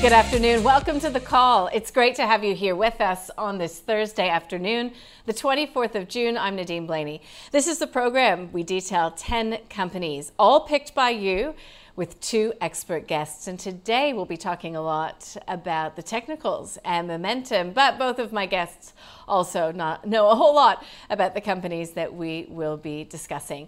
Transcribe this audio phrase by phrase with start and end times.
[0.00, 0.62] Good afternoon.
[0.62, 1.66] Welcome to the call.
[1.72, 4.92] It's great to have you here with us on this Thursday afternoon,
[5.26, 6.38] the 24th of June.
[6.38, 7.20] I'm Nadine Blayney.
[7.50, 11.52] This is the program we detail 10 companies, all picked by you
[11.96, 13.48] with two expert guests.
[13.48, 18.32] And today we'll be talking a lot about the technicals and momentum, but both of
[18.32, 18.92] my guests
[19.26, 23.66] also not know a whole lot about the companies that we will be discussing.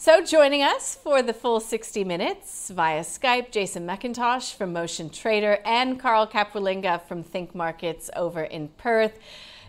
[0.00, 5.58] So, joining us for the full 60 minutes via Skype, Jason McIntosh from Motion Trader
[5.64, 9.18] and Carl Capolingua from Think Markets over in Perth.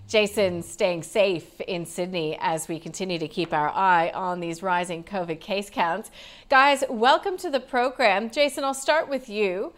[0.08, 5.04] Jason staying safe in Sydney as we continue to keep our eye on these rising
[5.04, 6.12] COVID case counts.
[6.48, 8.30] Guys, welcome to the program.
[8.30, 9.74] Jason, I'll start with you.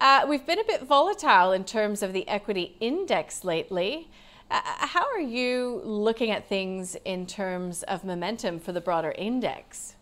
[0.00, 4.08] Uh, we've been a bit volatile in terms of the equity index lately.
[4.50, 9.96] Uh, how are you looking at things in terms of momentum for the broader index?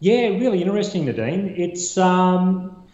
[0.00, 1.54] Yeah, really interesting, Nadine.
[1.58, 2.84] It's um,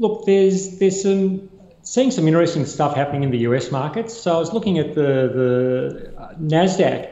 [0.00, 1.48] look, there's there's some
[1.82, 4.12] seeing some interesting stuff happening in the US markets.
[4.12, 7.08] So I was looking at the the uh, Nasdaq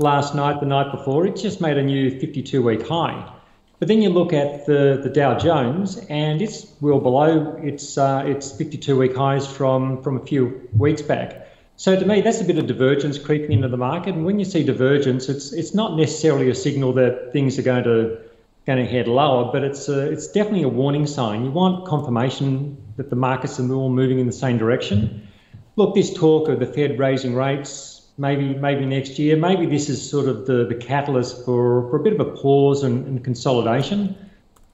[0.00, 1.24] last night, the night before.
[1.24, 3.32] It just made a new 52 week high.
[3.78, 8.24] But then you look at the, the Dow Jones, and it's well below its uh,
[8.26, 11.46] its 52 week highs from from a few weeks back.
[11.76, 14.14] So to me, that's a bit of divergence creeping into the market.
[14.14, 17.84] And when you see divergence, it's it's not necessarily a signal that things are going
[17.84, 18.25] to
[18.66, 21.44] going to head lower, but it's a, it's definitely a warning sign.
[21.44, 25.28] You want confirmation that the markets are all moving in the same direction.
[25.76, 30.10] Look, this talk of the Fed raising rates, maybe maybe next year, maybe this is
[30.10, 34.16] sort of the, the catalyst for, for a bit of a pause and, and consolidation.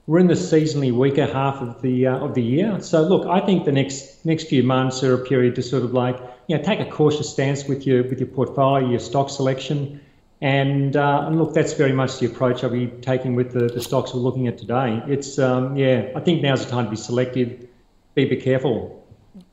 [0.07, 3.45] We're in the seasonally weaker half of the uh, of the year, so look, I
[3.45, 6.63] think the next next few months are a period to sort of like you know
[6.63, 10.01] take a cautious stance with your with your portfolio, your stock selection,
[10.43, 13.81] and uh, and look, that's very much the approach I'll be taking with the, the
[13.81, 15.01] stocks we're looking at today.
[15.07, 17.65] It's um, yeah, I think now's the time to be selective,
[18.13, 18.99] be be careful.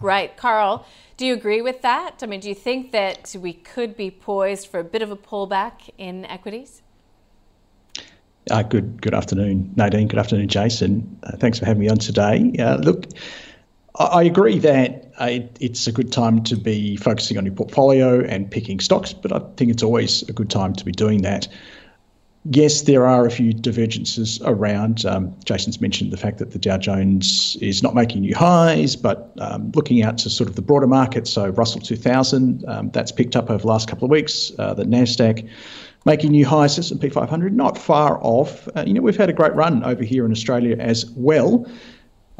[0.01, 0.85] Right, Carl.
[1.17, 2.23] Do you agree with that?
[2.23, 5.17] I mean, do you think that we could be poised for a bit of a
[5.17, 6.83] pullback in equities?
[8.51, 10.09] Uh, good good afternoon, Nadine.
[10.09, 11.21] Good afternoon, Jason.
[11.23, 12.53] Uh, thanks for having me on today.
[12.59, 13.05] Uh, look,
[13.99, 18.51] I, agree that uh, it's a good time to be focusing on your portfolio and
[18.51, 21.49] picking stocks, but I think it's always a good time to be doing that.
[22.45, 25.05] Yes, there are a few divergences around.
[25.05, 29.33] Um, Jason's mentioned the fact that the Dow Jones is not making new highs, but
[29.41, 33.37] um, looking out to sort of the broader market, so Russell 2000, um, that's picked
[33.37, 34.53] up over the last couple of weeks.
[34.59, 35.47] Uh, the Nasdaq
[36.07, 38.67] making new highs, S&P 500 not far off.
[38.75, 41.67] Uh, you know, we've had a great run over here in Australia as well.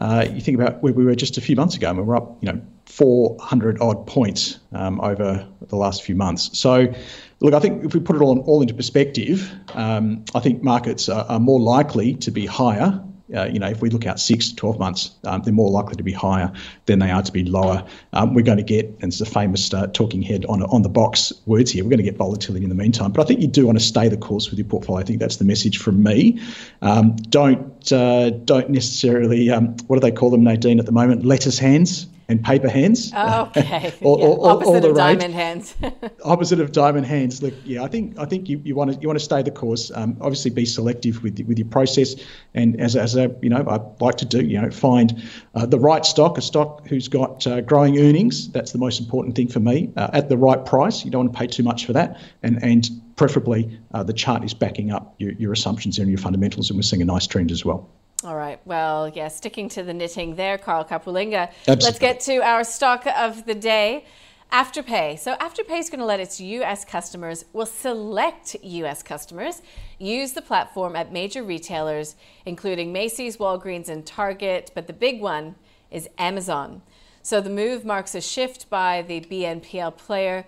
[0.01, 2.17] Uh, you think about where we were just a few months ago, and we were
[2.17, 6.59] up, you know, 400 odd points um, over the last few months.
[6.59, 6.93] So,
[7.41, 11.09] look, I think if we put it all, all into perspective, um, I think markets
[11.09, 13.01] are, are, more likely to be higher
[13.35, 15.97] uh, you know, if we look out six to 12 months, um, they're more likely
[15.97, 16.53] to be higher
[16.87, 17.85] than they are to be lower.
[18.13, 20.89] Um, we're going to get, and it's a famous uh, talking head on, on the
[20.89, 23.13] box words here, we're going to get volatility in the meantime.
[23.13, 25.01] But I think you do want to stay the course with your portfolio.
[25.01, 26.41] I think that's the message from me.
[26.83, 31.25] Um, don't, uh, don't necessarily, um, what do they call them, Nadine, at the moment?
[31.25, 33.11] Lettuce hands and paper hands.
[33.15, 33.93] Oh, okay.
[34.01, 34.25] or, yeah.
[34.25, 35.75] or, opposite of diamond hands.
[36.25, 37.43] opposite of diamond hands.
[37.43, 39.51] Look, yeah, I think I think you, you want to you want to stay the
[39.51, 39.91] course.
[39.95, 42.15] Um, obviously, be selective with with your process,
[42.55, 45.21] and as as a you know I like to do, you know, find
[45.57, 48.51] uh, the right stock, a stock who's got uh, growing earnings.
[48.53, 49.93] That's the most important thing for me.
[49.97, 52.63] Uh, at the right price, you don't want to pay too much for that, and
[52.63, 56.79] and preferably uh, the chart is backing up your, your assumptions and your fundamentals, and
[56.79, 57.91] we're seeing a nice trend as well.
[58.23, 58.61] All right.
[58.67, 61.51] Well, yeah, sticking to the knitting there, Carl Capolingua.
[61.67, 64.05] Let's get to our stock of the day.
[64.53, 65.19] Afterpay.
[65.19, 69.63] So Afterpay is going to let its US customers, well, select US customers,
[69.99, 74.73] use the platform at major retailers, including Macy's, Walgreens, and Target.
[74.75, 75.55] But the big one
[75.91, 76.83] is Amazon.
[77.23, 80.45] So the move marks a shift by the BNPL player,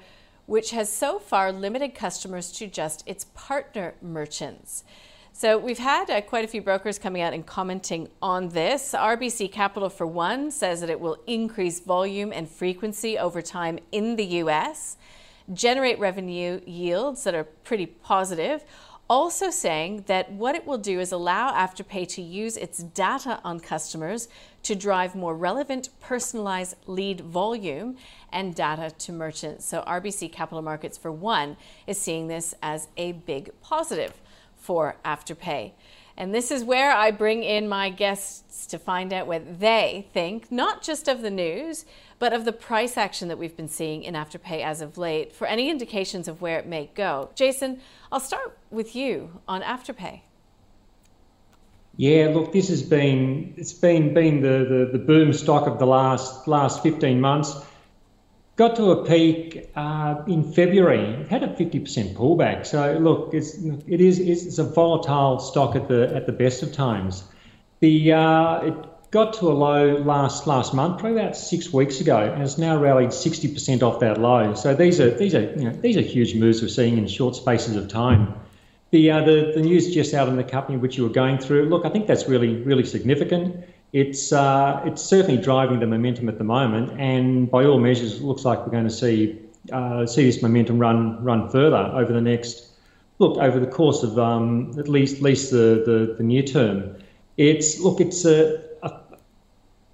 [0.47, 4.83] which has so far limited customers to just its partner merchants.
[5.35, 8.93] So we've had uh, quite a few brokers coming out and commenting on this.
[8.93, 14.17] RBC Capital, for one, says that it will increase volume and frequency over time in
[14.17, 14.99] the US.
[15.53, 18.63] generate revenue yields that are pretty positive.
[19.09, 23.59] Also, saying that what it will do is allow Afterpay to use its data on
[23.59, 24.29] customers
[24.63, 27.97] to drive more relevant, personalized lead volume
[28.31, 29.65] and data to merchants.
[29.65, 31.57] So, RBC Capital Markets, for one,
[31.87, 34.22] is seeing this as a big positive
[34.63, 35.73] for Afterpay.
[36.17, 40.53] And this is where I bring in my guests to find out what they think,
[40.53, 41.85] not just of the news,
[42.19, 45.47] but of the price action that we've been seeing in Afterpay as of late, for
[45.47, 47.31] any indications of where it may go.
[47.35, 47.81] Jason,
[48.13, 50.21] I'll start with you on Afterpay.
[51.97, 55.87] Yeah, look, this has been it's been been the, the, the boom stock of the
[55.87, 57.55] last last 15 months.
[58.57, 61.27] Got to a peak uh, in February.
[61.29, 62.67] Had a 50% pullback.
[62.67, 66.73] So look, it's it is it's a volatile stock at the at the best of
[66.73, 67.25] times.
[67.81, 72.19] The uh, it got to a low last last month, probably about six weeks ago,
[72.19, 74.55] and it's now rallied 60% off that low.
[74.55, 77.37] So these are these are you know these are huge moves we're seeing in short
[77.37, 78.35] spaces of time.
[78.91, 81.65] The, uh, the, the news just out in the company which you were going through,
[81.71, 83.65] look, I think that's really, really significant.
[83.93, 88.23] It's, uh, it's certainly driving the momentum at the moment, and by all measures, it
[88.23, 89.39] looks like we're going to see,
[89.71, 92.69] uh, see this momentum run, run further over the next,
[93.19, 96.97] look, over the course of um, at least, at least the, the, the near term.
[97.37, 99.01] It's, look, it's a, a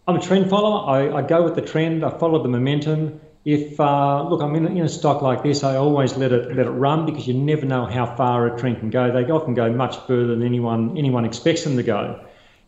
[0.06, 0.88] I'm a trend follower.
[0.88, 4.66] I, I go with the trend, I follow the momentum if uh, look, I'm in,
[4.66, 7.64] in, a stock like this, I always let it let it run because you never
[7.64, 9.10] know how far a trend can go.
[9.10, 12.20] They often go much further than anyone anyone expects them to go.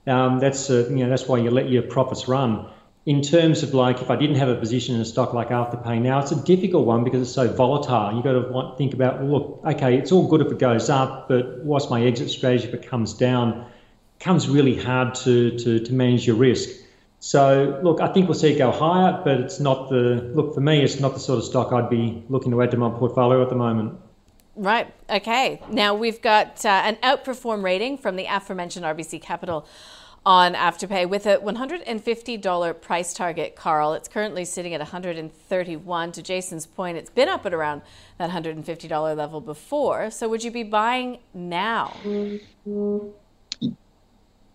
[0.06, 2.69] Um, that's uh, you know that's why you let your profits run.
[3.06, 6.00] In terms of like, if I didn't have a position in a stock like Afterpay
[6.02, 8.14] now, it's a difficult one because it's so volatile.
[8.14, 11.26] You've got to think about, well, look, okay, it's all good if it goes up,
[11.26, 13.62] but what's my exit strategy if it comes down?
[13.62, 16.69] It comes really hard to, to, to manage your risk.
[17.20, 20.61] So look, I think we'll see it go higher, but it's not the look for
[20.61, 20.82] me.
[20.82, 23.49] It's not the sort of stock I'd be looking to add to my portfolio at
[23.49, 23.99] the moment.
[24.60, 24.92] Right.
[25.08, 25.62] Okay.
[25.70, 29.66] Now we've got uh, an outperform rating from the aforementioned RBC Capital
[30.26, 33.94] on Afterpay with a $150 price target, Carl.
[33.94, 36.12] It's currently sitting at 131.
[36.12, 37.80] To Jason's point, it's been up at around
[38.18, 40.10] that $150 level before.
[40.10, 41.96] So would you be buying now?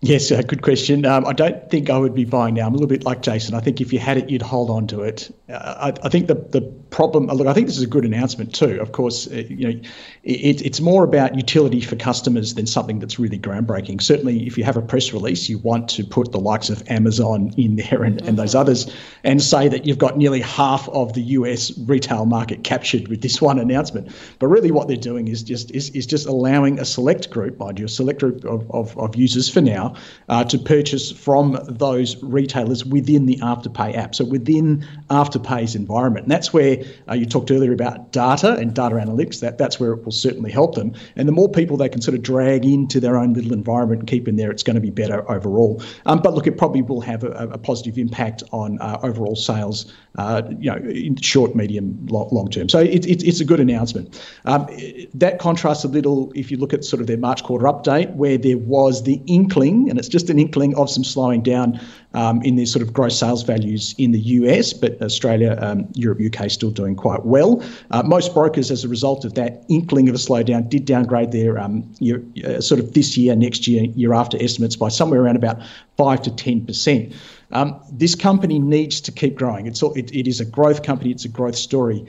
[0.06, 0.12] Mm-hmm.
[0.12, 1.04] Yes, uh, good question.
[1.04, 2.68] Um, I don't think I would be buying now.
[2.68, 3.56] I'm a little bit like Jason.
[3.56, 5.36] I think if you had it, you'd hold on to it.
[5.50, 6.62] Uh, I, I, think the the
[6.92, 7.26] problem.
[7.26, 8.80] Look, I think this is a good announcement too.
[8.80, 9.80] Of course, uh, you know,
[10.24, 14.00] it, it's more about utility for customers than something that's really groundbreaking.
[14.00, 17.52] Certainly, if you have a press release, you want to put the likes of Amazon
[17.58, 18.28] in there and, mm-hmm.
[18.28, 18.94] and those others,
[19.24, 21.76] and say that you've got nearly half of the U.S.
[21.80, 24.12] retail market captured with this one announcement.
[24.38, 27.80] But really, what they're doing is just is, is just allowing a select group, mind
[27.80, 29.95] you, a select group of, of, of users for now
[30.30, 36.26] uh, to purchase from those retailers within the Afterpay app, so within Afterpay's environment.
[36.26, 39.40] And that's where uh, you talked earlier about data and data analytics.
[39.40, 40.94] That that's where it will certainly help them.
[41.16, 44.10] And the more people they can sort of drag into their own little environment and
[44.10, 45.82] keep in there, it's going to be better overall.
[46.06, 49.94] Um, but look, it probably will have a, a positive impact on uh, overall sales,
[50.18, 52.70] uh, you know, in short, medium, long, long term.
[52.70, 54.22] So it, it, it's a good announcement.
[54.46, 54.68] Um,
[55.14, 58.38] that contrasts a little if you look at sort of their March quarter update, where
[58.38, 61.80] there was the inkling and it's just an inkling of some slowing down
[62.14, 66.20] um, in their sort of gross sales values in the US, but Australia, um, Europe,
[66.26, 67.64] UK still doing quite well.
[67.92, 71.60] Uh, most brokers, as a result of that inkling of a slowdown, did downgrade their
[71.60, 75.62] um, uh, sort of this year, next year, year after estimates by somewhere around about
[75.98, 77.14] five to ten percent.
[77.52, 79.68] Um, this company needs to keep growing.
[79.68, 81.12] It's it, it is a growth company.
[81.12, 82.06] It's a growth story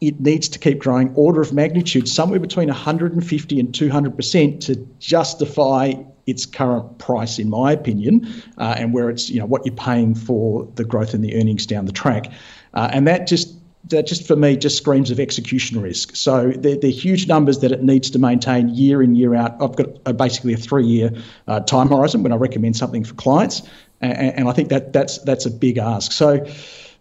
[0.00, 5.92] it needs to keep growing order of magnitude somewhere between 150 and 200% to justify
[6.30, 8.26] its current price, in my opinion,
[8.58, 11.66] uh, and where it's you know what you're paying for the growth in the earnings
[11.66, 12.32] down the track,
[12.74, 13.54] uh, and that just
[13.88, 16.14] that just for me just screams of execution risk.
[16.14, 19.60] So they're, they're, huge numbers that it needs to maintain year in year out.
[19.60, 21.10] I've got a, basically a three year
[21.48, 23.62] uh, time horizon when I recommend something for clients,
[24.00, 26.12] and, and, I think that that's that's a big ask.
[26.12, 26.46] So.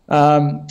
[0.10, 0.66] Um,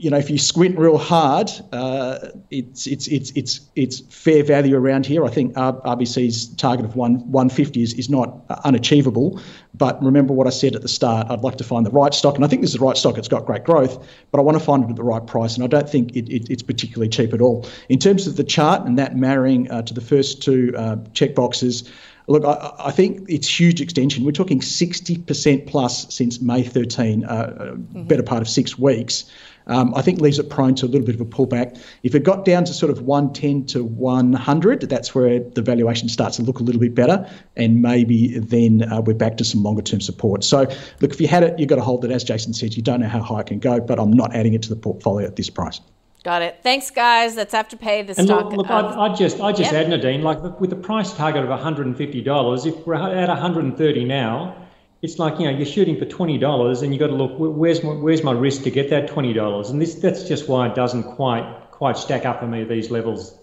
[0.00, 4.74] you know, if you squint real hard, uh, it's it's it's it's it's fair value
[4.74, 5.26] around here.
[5.26, 9.38] I think RBC's target of one 150 is, is not unachievable.
[9.74, 11.26] But remember what I said at the start.
[11.30, 13.18] I'd like to find the right stock, and I think this is the right stock.
[13.18, 15.64] It's got great growth, but I want to find it at the right price, and
[15.64, 17.68] I don't think it, it, it's particularly cheap at all.
[17.90, 21.34] In terms of the chart and that marrying uh, to the first two uh, check
[21.34, 21.90] boxes.
[22.26, 24.24] Look, I, I, think it's huge extension.
[24.24, 28.04] We're talking 60% plus since May 13, uh, mm-hmm.
[28.04, 29.24] better part of six weeks
[29.70, 31.80] um, I think leaves it prone to a little bit of a pullback.
[32.02, 36.36] If it got down to sort of 110 to 100, that's where the valuation starts
[36.36, 39.82] to look a little bit better, and maybe then uh, we're back to some longer
[39.82, 40.44] term support.
[40.44, 40.66] So,
[41.00, 42.10] look, if you had it, you've got to hold it.
[42.10, 44.54] As Jason said, you don't know how high it can go, but I'm not adding
[44.54, 45.80] it to the portfolio at this price.
[46.22, 46.58] Got it.
[46.62, 47.34] Thanks, guys.
[47.34, 48.06] That's Afterpay.
[48.06, 48.46] The and stock.
[48.46, 49.86] Look, look of, I, I just, I just Yep.
[49.86, 54.54] add Nadine, like with the price target of $150, if we're at 130 now,
[55.02, 57.82] it's like you know you're shooting for twenty dollars, and you've got to look where's
[57.82, 60.74] my, where's my risk to get that twenty dollars, and this that's just why it
[60.74, 63.36] doesn't quite quite stack up for me at these levels.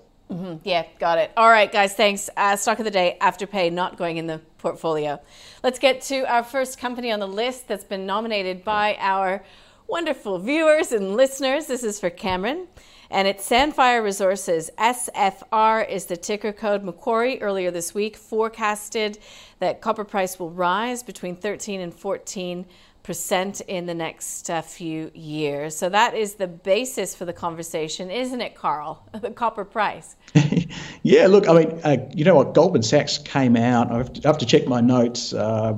[0.64, 1.32] Yeah, got it.
[1.38, 2.30] All right, guys, thanks.
[2.36, 5.22] Uh, stock of the day, Afterpay, not going in the portfolio.
[5.64, 9.42] Let's get to our first company on the list that's been nominated by our
[9.88, 11.68] wonderful viewers and listeners.
[11.68, 12.68] This is for Cameron,
[13.10, 14.70] and it's Sandfire Resources.
[14.78, 16.84] SFR is the ticker code.
[16.84, 19.20] Macquarie earlier this week forecasted
[19.60, 22.66] that copper price will rise between 13 and 14
[23.08, 25.74] percent in the next uh, few years.
[25.78, 29.02] So that is the basis for the conversation, isn't it, Carl?
[29.22, 30.18] the copper price.
[31.04, 32.54] Yeah, look, I mean, uh, you know what?
[32.54, 33.90] Goldman Sachs came out.
[33.92, 35.32] I have to, I have to check my notes.
[35.32, 35.76] Uh,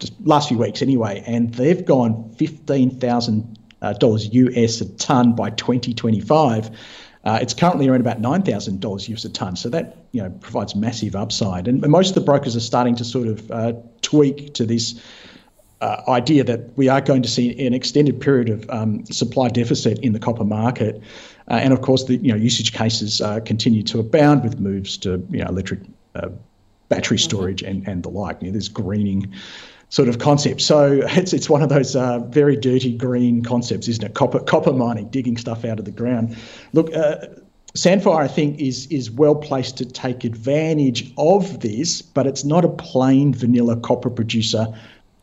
[0.00, 3.57] just last few weeks anyway, and they've gone fifteen thousand
[3.98, 6.70] dollars US a ton by 2025.
[7.24, 10.30] Uh, it's currently around about nine thousand dollars US a ton, so that you know
[10.40, 11.68] provides massive upside.
[11.68, 15.00] And most of the brokers are starting to sort of uh, tweak to this
[15.80, 19.98] uh, idea that we are going to see an extended period of um, supply deficit
[20.00, 21.02] in the copper market,
[21.50, 24.96] uh, and of course the you know usage cases uh, continue to abound with moves
[24.96, 25.80] to you know electric
[26.14, 26.28] uh,
[26.88, 28.40] battery storage and, and the like.
[28.40, 29.34] You know, there's greening
[29.90, 30.60] sort of concept.
[30.60, 34.14] So it's it's one of those uh, very dirty green concepts, isn't it?
[34.14, 36.36] Copper copper mining, digging stuff out of the ground.
[36.72, 36.94] Look.
[36.94, 37.16] Uh,
[37.76, 42.64] Sandfire, I think, is is well placed to take advantage of this, but it's not
[42.64, 44.66] a plain vanilla copper producer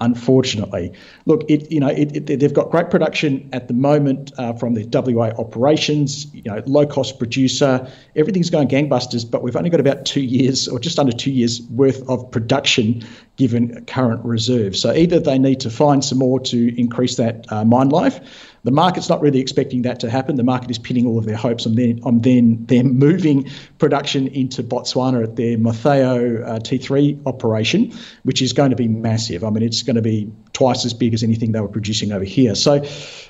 [0.06, 0.94] unfortunately.
[1.26, 4.76] Look, it you know it, it, they've got great production at the moment uh, from
[4.76, 6.34] their WA operations.
[6.34, 9.30] You know, low cost producer, everything's going gangbusters.
[9.30, 13.04] But we've only got about two years, or just under two years worth of production
[13.36, 14.80] given current reserves.
[14.80, 18.22] So either they need to find some more to increase that uh, mine life.
[18.66, 20.38] The market's not really expecting that to happen.
[20.38, 24.28] The market is pinning all of their hopes on then on then them moving production
[24.28, 27.94] into Botswana at their Motheo uh, T3 operation,
[28.24, 29.44] which is going to be massive.
[29.44, 32.24] I mean, it's going to be twice as big as anything they were producing over
[32.24, 32.56] here.
[32.56, 32.84] So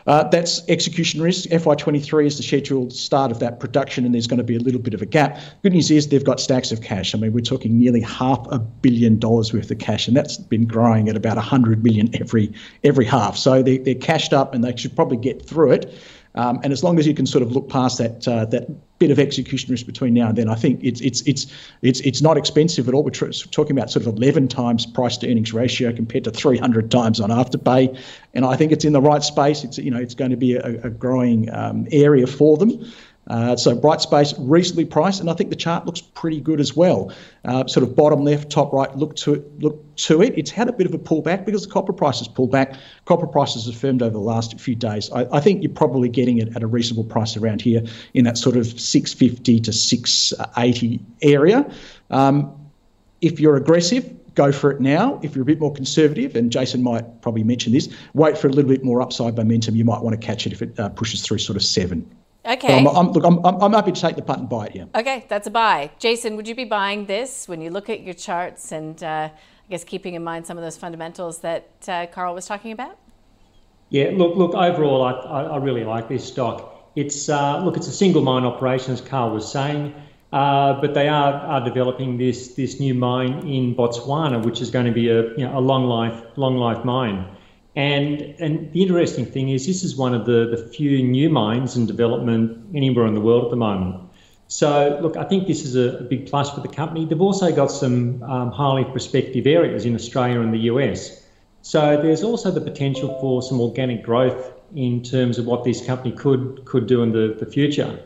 [0.07, 1.49] uh, that's execution risk.
[1.49, 4.79] FY23 is the scheduled start of that production, and there's going to be a little
[4.79, 5.37] bit of a gap.
[5.63, 7.15] Good news is they've got stacks of cash.
[7.15, 10.65] I mean, we're talking nearly half a billion dollars worth of cash, and that's been
[10.65, 12.53] growing at about 100 million every
[12.83, 13.35] every half.
[13.35, 15.93] So they, they're cashed up, and they should probably get through it.
[16.35, 18.67] Um, and as long as you can sort of look past that uh, that
[18.99, 21.47] bit of execution risk between now and then, I think it's it's it's
[21.81, 23.03] it's it's not expensive at all.
[23.03, 26.91] We're tr- talking about sort of 11 times price to earnings ratio compared to 300
[26.91, 27.97] times on afterpay,
[28.33, 29.63] and I think it's in the right space.
[29.63, 32.85] It's you know it's going to be a, a growing um, area for them.
[33.27, 36.75] Uh, so bright space, reasonably priced, and I think the chart looks pretty good as
[36.75, 37.11] well.
[37.43, 39.59] Uh, sort of bottom left, top right, look to it.
[39.59, 40.37] Look to it.
[40.37, 42.75] It's had a bit of a pullback because the copper price has pulled back.
[43.05, 45.09] Copper prices have firmed over the last few days.
[45.11, 47.81] I, I think you're probably getting it at a reasonable price around here
[48.13, 51.71] in that sort of 650 to 680 area.
[52.11, 52.51] Um,
[53.21, 55.19] if you're aggressive, go for it now.
[55.23, 58.51] If you're a bit more conservative, and Jason might probably mention this, wait for a
[58.51, 59.75] little bit more upside momentum.
[59.75, 62.07] You might want to catch it if it uh, pushes through sort of seven.
[62.45, 62.77] But Okay.
[62.77, 64.75] I'm, I'm, look, I'm, I'm I'm happy to take the punt and buy it.
[64.75, 64.85] Yeah.
[64.93, 65.89] Okay, that's a buy.
[65.97, 69.69] Jason, would you be buying this when you look at your charts and uh, I
[69.69, 72.97] guess keeping in mind some of those fundamentals that uh, Carl was talking about?
[73.89, 74.53] Yeah, look, look.
[74.53, 76.91] Overall, I, I, I really like this stock.
[76.95, 79.95] It's uh, look, it's a single mine operation, as Carl was saying,
[80.31, 84.85] uh, but they are, are developing this this new mine in Botswana, which is going
[84.85, 87.25] to be a you know, a long life long life mine.
[87.75, 91.75] And and the interesting thing is, this is one of the, the few new mines
[91.75, 94.01] in development anywhere in the world at the moment.
[94.47, 97.05] So, look, I think this is a, a big plus for the company.
[97.05, 101.25] They've also got some um, highly prospective areas in Australia and the US.
[101.63, 106.11] So there's also the potential for some organic growth in terms of what this company
[106.15, 107.99] could could do in the, the future.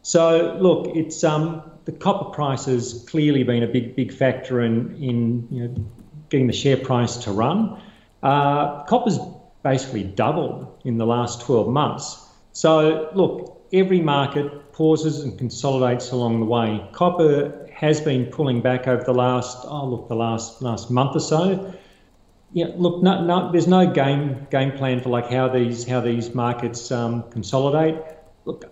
[0.00, 4.96] So look, it's um, the copper price has clearly been a big big factor in
[4.96, 5.74] in you know,
[6.30, 7.78] getting the share price to run.
[8.22, 9.18] Uh, copper's
[9.62, 12.24] basically doubled in the last 12 months.
[12.52, 16.86] So look, every market pauses and consolidates along the way.
[16.92, 21.20] Copper has been pulling back over the last oh look the last last month or
[21.20, 21.74] so
[22.52, 26.34] yeah, look, no, no, there's no game game plan for like how these how these
[26.34, 27.96] markets um, consolidate.
[28.44, 28.70] Look,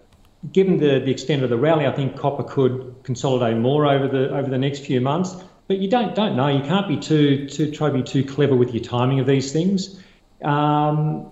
[0.53, 4.37] given the, the extent of the rally, I think copper could consolidate more over the
[4.37, 5.35] over the next few months.
[5.71, 6.49] But you don't don't know.
[6.49, 9.53] You can't be too too try to be too clever with your timing of these
[9.53, 10.03] things.
[10.43, 11.31] Um,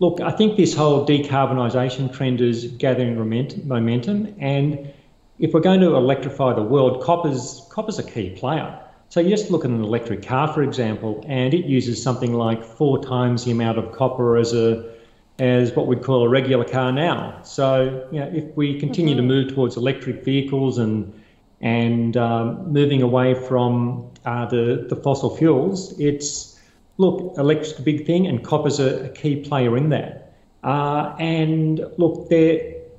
[0.00, 4.92] look, I think this whole decarbonisation trend is gathering moment- momentum, and
[5.38, 8.78] if we're going to electrify the world, copper's copper's a key player.
[9.08, 12.62] So you just look at an electric car, for example, and it uses something like
[12.62, 14.92] four times the amount of copper as a
[15.38, 17.40] as what we'd call a regular car now.
[17.44, 19.26] So, you know, if we continue mm-hmm.
[19.26, 21.14] to move towards electric vehicles and
[21.60, 26.58] and um, moving away from uh, the the fossil fuels, it's
[26.98, 30.34] look, electric's a big thing, and copper's a, a key player in that.
[30.62, 32.30] Uh, and look,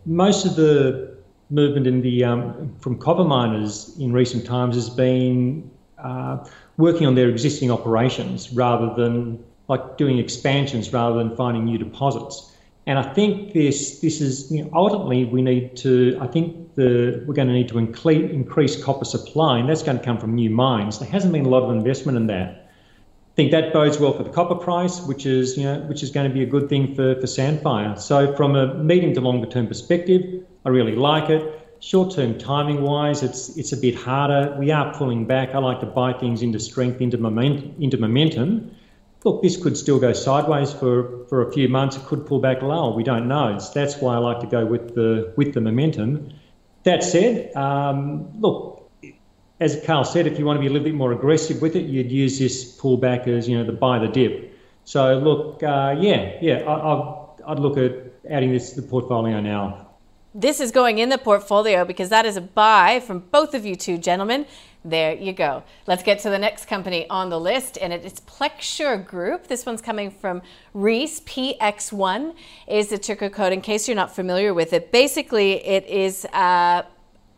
[0.06, 1.16] most of the
[1.50, 6.44] movement in the um, from copper miners in recent times has been uh,
[6.78, 12.51] working on their existing operations rather than like doing expansions rather than finding new deposits.
[12.88, 16.18] And I think this this is you know, ultimately we need to.
[16.20, 20.00] I think the we're going to need to increase, increase copper supply, and that's going
[20.00, 21.00] to come from new mines.
[21.00, 22.70] There hasn't been a lot of investment in that.
[23.34, 26.10] I think that bodes well for the copper price, which is you know which is
[26.10, 28.00] going to be a good thing for for Sandfire.
[28.00, 31.60] So from a medium to longer term perspective, I really like it.
[31.82, 34.56] Short term timing wise, it's it's a bit harder.
[34.58, 35.54] We are pulling back.
[35.54, 37.18] I like to buy things into strength, into
[37.80, 38.72] into momentum
[39.24, 41.96] look, this could still go sideways for, for a few months.
[41.96, 42.94] It could pull back lower.
[42.94, 43.56] We don't know.
[43.56, 46.34] It's, that's why I like to go with the with the momentum.
[46.84, 48.92] That said, um, look,
[49.62, 51.86] as Carl said, if you want to be a little bit more aggressive with it,
[51.86, 54.54] you'd use this pullback as you know the buy the dip.
[54.84, 57.94] So look, uh, yeah, yeah, I, I'd look at
[58.30, 59.88] adding this to the portfolio now.
[60.36, 63.78] This is going in the portfolio because that is a buy from both of you
[63.78, 64.46] two gentlemen.
[64.84, 65.62] There you go.
[65.86, 69.46] Let's get to the next company on the list, and it's Plexure Group.
[69.46, 70.42] This one's coming from
[70.74, 71.20] Reece.
[71.22, 72.34] PX1
[72.68, 73.54] is the ticker code.
[73.54, 76.82] In case you're not familiar with it, basically it is uh,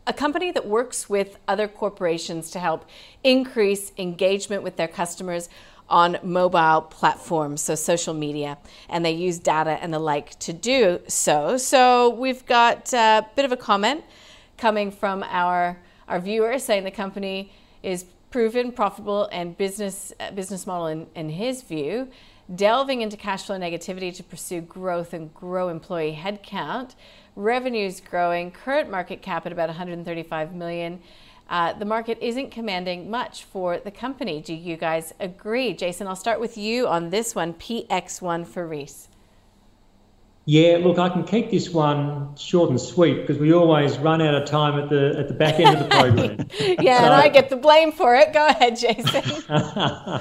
[0.06, 2.86] a company that works with other corporations to help
[3.22, 5.50] increase engagement with their customers
[5.90, 8.56] on mobile platforms, so social media,
[8.88, 11.58] and they use data and the like to do so.
[11.58, 14.02] So we've got a bit of a comment
[14.56, 15.76] coming from our
[16.08, 21.28] our viewers saying the company is proven, profitable, and business uh, business model in, in
[21.28, 22.08] his view,
[22.54, 26.94] delving into cash flow negativity to pursue growth and grow employee headcount.
[27.36, 31.00] Revenues growing, current market cap at about 135 million.
[31.48, 34.40] Uh, the market isn't commanding much for the company.
[34.40, 35.74] Do you guys agree?
[35.74, 39.08] Jason, I'll start with you on this one PX1 for Reece.
[40.46, 44.34] Yeah, look, I can keep this one short and sweet because we always run out
[44.34, 46.48] of time at the at the back end of the program.
[46.84, 48.34] yeah, so, and I get the blame for it.
[48.34, 49.22] Go ahead, Jason.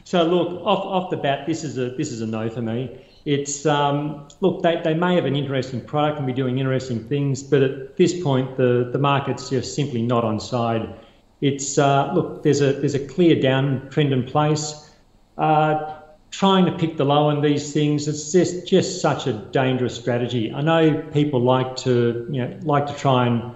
[0.04, 2.98] so look, off off the bat, this is a this is a no for me.
[3.26, 7.42] It's um, look, they, they may have an interesting product and be doing interesting things,
[7.42, 10.94] but at this point, the the market's just simply not on side.
[11.42, 14.90] It's uh, look, there's a there's a clear downtrend in place.
[15.36, 15.99] Uh,
[16.30, 20.52] trying to pick the low on these things it's just just such a dangerous strategy.
[20.52, 23.54] I know people like to you know like to try and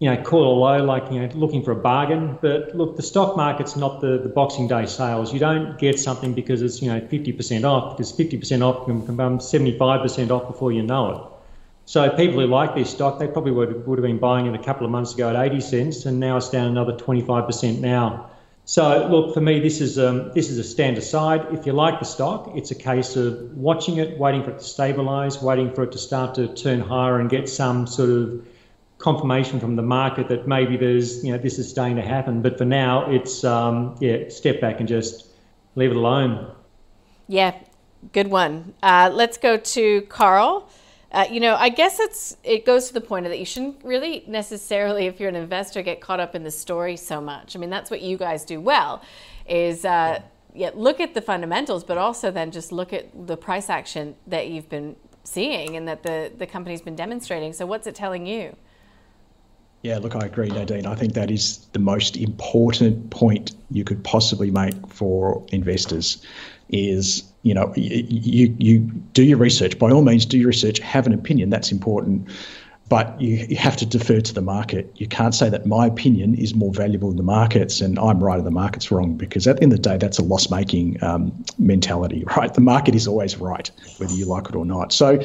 [0.00, 2.38] you know call a low like you know looking for a bargain.
[2.40, 5.32] But look the stock market's not the, the boxing day sales.
[5.32, 9.38] You don't get something because it's you know 50% off because 50% off can become
[9.38, 11.22] 75% off before you know it.
[11.84, 14.62] So people who like this stock they probably would, would have been buying it a
[14.62, 18.29] couple of months ago at 80 cents and now it's down another 25% now
[18.70, 21.44] so look, for me, this is um, this is a stand aside.
[21.50, 24.64] If you like the stock, it's a case of watching it, waiting for it to
[24.64, 28.46] stabilise, waiting for it to start to turn higher and get some sort of
[28.98, 32.42] confirmation from the market that maybe there's you know this is starting to happen.
[32.42, 35.26] But for now, it's um, yeah, step back and just
[35.74, 36.54] leave it alone.
[37.26, 37.58] Yeah,
[38.12, 38.72] good one.
[38.84, 40.70] Uh, let's go to Carl.
[41.12, 43.84] Uh, you know, I guess it's it goes to the point of that you shouldn't
[43.84, 47.56] really necessarily, if you're an investor, get caught up in the story so much.
[47.56, 49.02] I mean, that's what you guys do well,
[49.48, 50.22] is uh,
[50.54, 54.48] yeah, look at the fundamentals, but also then just look at the price action that
[54.48, 54.94] you've been
[55.24, 57.52] seeing and that the the company's been demonstrating.
[57.52, 58.56] So, what's it telling you?
[59.82, 60.86] Yeah, look, I agree, Nadine.
[60.86, 66.24] I think that is the most important point you could possibly make for investors
[66.68, 68.78] is you know you you
[69.12, 69.78] do your research.
[69.78, 70.78] By all means do your research.
[70.80, 71.50] Have an opinion.
[71.50, 72.28] That's important.
[72.88, 74.92] But you, you have to defer to the market.
[74.96, 78.36] You can't say that my opinion is more valuable than the markets and i'm right
[78.36, 81.00] and the market's wrong because at the end of the day that's a loss making
[81.04, 82.52] um, mentality right?
[82.52, 84.92] The market is always right whether you like it or not.
[84.92, 85.20] So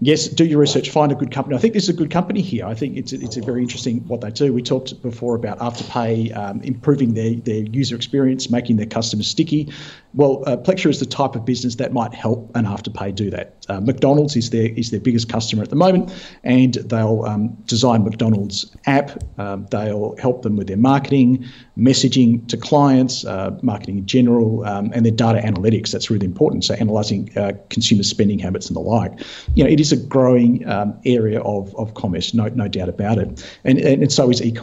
[0.00, 1.56] yes, do your research, find a good company.
[1.56, 2.66] I think this is a good company here.
[2.66, 4.52] I think it's it's a very interesting what they do.
[4.52, 9.72] We talked before about Afterpay um, improving their, their user experience, making their customers sticky.
[10.14, 13.54] Well, uh, Plexure is the type of business that might help an Afterpay do that.
[13.68, 18.04] Uh, McDonald's is their is their biggest customer at the moment, and they'll um, design
[18.04, 19.22] McDonald's app.
[19.38, 21.44] Um, they'll help them with their marketing,
[21.78, 25.92] messaging to clients, uh, marketing in general, um, and their data analytics.
[25.92, 26.64] That's really important.
[26.64, 29.12] So analysing uh, consumer spending habits and the like.
[29.54, 32.88] You know, it is is a growing um, area of, of commerce, no, no doubt
[32.88, 33.44] about it.
[33.64, 34.56] And, and, and so is e-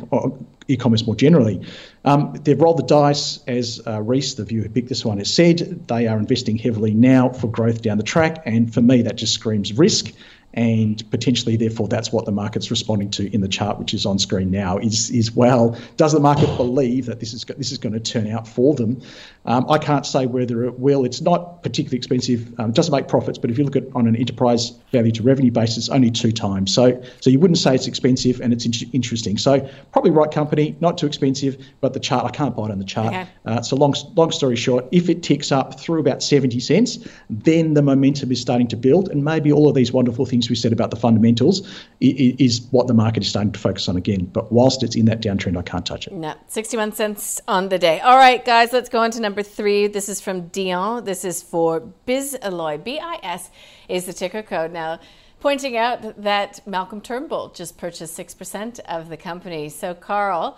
[0.68, 1.62] e-commerce more generally.
[2.06, 5.34] Um, they've rolled the dice, as uh, Reece, the viewer who picked this one, has
[5.34, 5.88] said.
[5.88, 9.34] They are investing heavily now for growth down the track, and for me, that just
[9.34, 10.13] screams risk
[10.54, 14.18] and potentially, therefore, that's what the market's responding to in the chart, which is on
[14.18, 14.78] screen now.
[14.78, 18.28] Is is well, does the market believe that this is this is going to turn
[18.28, 19.00] out for them?
[19.46, 21.06] Um, I can't say whether it will.
[21.06, 22.60] It's not particularly expensive.
[22.60, 25.24] Um, it doesn't make profits, but if you look at on an enterprise value to
[25.24, 26.74] revenue basis, only two times.
[26.74, 29.38] So so you wouldn't say it's expensive, and it's in- interesting.
[29.38, 32.80] So probably right company, not too expensive, but the chart I can't buy it on
[32.80, 33.14] the chart.
[33.14, 33.28] Okay.
[33.46, 36.98] Uh, so long long story short, if it ticks up through about seventy cents,
[37.30, 40.56] then the momentum is starting to build, and maybe all of these wonderful things we
[40.56, 41.67] said about the fundamentals
[42.00, 44.26] is what the market is starting to focus on again.
[44.26, 46.13] But whilst it's in that downtrend, I can't touch it.
[46.13, 48.00] No, 61 cents on the day.
[48.02, 49.88] All right, guys, let's go on to number three.
[49.88, 51.04] This is from Dion.
[51.04, 52.84] This is for Bisalloy.
[52.84, 53.50] B I S
[53.89, 54.71] is the ticker code.
[54.71, 55.00] Now,
[55.39, 59.69] pointing out that Malcolm Turnbull just purchased 6% of the company.
[59.69, 60.58] So, Carl,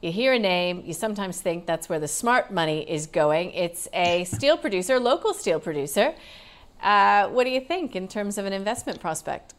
[0.00, 3.50] you hear a name, you sometimes think that's where the smart money is going.
[3.50, 6.14] It's a steel producer, local steel producer.
[6.82, 9.54] Uh, what do you think in terms of an investment prospect?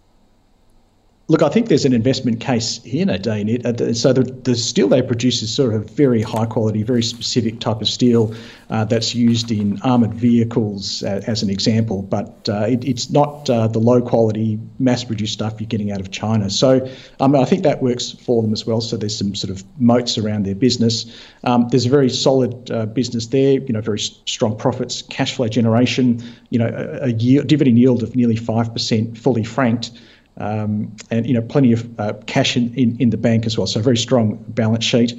[1.32, 3.50] Look, I think there's an investment case here, Nadine.
[3.50, 7.04] It, uh, so the, the steel they produce is sort of very high quality, very
[7.04, 8.34] specific type of steel
[8.72, 12.02] uh, that's used in armoured vehicles, uh, as an example.
[12.02, 16.00] But uh, it, it's not uh, the low quality, mass produced stuff you're getting out
[16.00, 16.50] of China.
[16.50, 16.90] So
[17.20, 18.82] um, I think that works for them as well.
[18.82, 21.16] So there's some sort of moats around their business.
[21.44, 23.60] Um, there's a very solid uh, business there.
[23.60, 26.24] You know, very strong profits, cash flow generation.
[26.50, 29.92] You know, a, a dividend yield of nearly five percent, fully franked
[30.40, 33.68] um, and you know plenty of uh, cash in, in, in, the bank as well.
[33.68, 35.14] So a very strong balance sheet.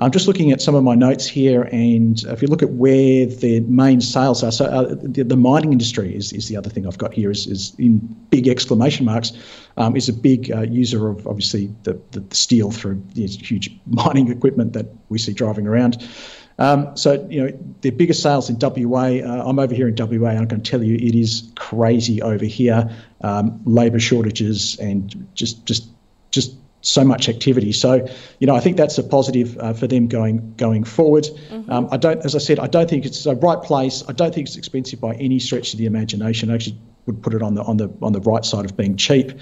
[0.00, 3.26] I'm just looking at some of my notes here, and if you look at where
[3.26, 6.84] the main sales are, so uh, the, the, mining industry is, is the other thing
[6.84, 7.98] I've got here is, is in
[8.30, 9.32] big exclamation marks,
[9.76, 14.32] um, is a big uh, user of obviously the, the, steel through these huge mining
[14.32, 16.04] equipment that we see driving around.
[16.58, 20.28] Um, so, you know, their biggest sales in WA, uh, I'm over here in WA,
[20.28, 22.88] and I'm going to tell you it is crazy over here.
[23.22, 25.88] Um, labour shortages and just, just,
[26.30, 27.72] just so much activity.
[27.72, 28.06] So,
[28.38, 31.24] you know, I think that's a positive uh, for them going going forward.
[31.24, 31.70] Mm-hmm.
[31.70, 34.04] Um, I don't, as I said, I don't think it's the right place.
[34.06, 36.50] I don't think it's expensive by any stretch of the imagination.
[36.50, 38.96] I actually would put it on the on the on the right side of being
[38.96, 39.32] cheap.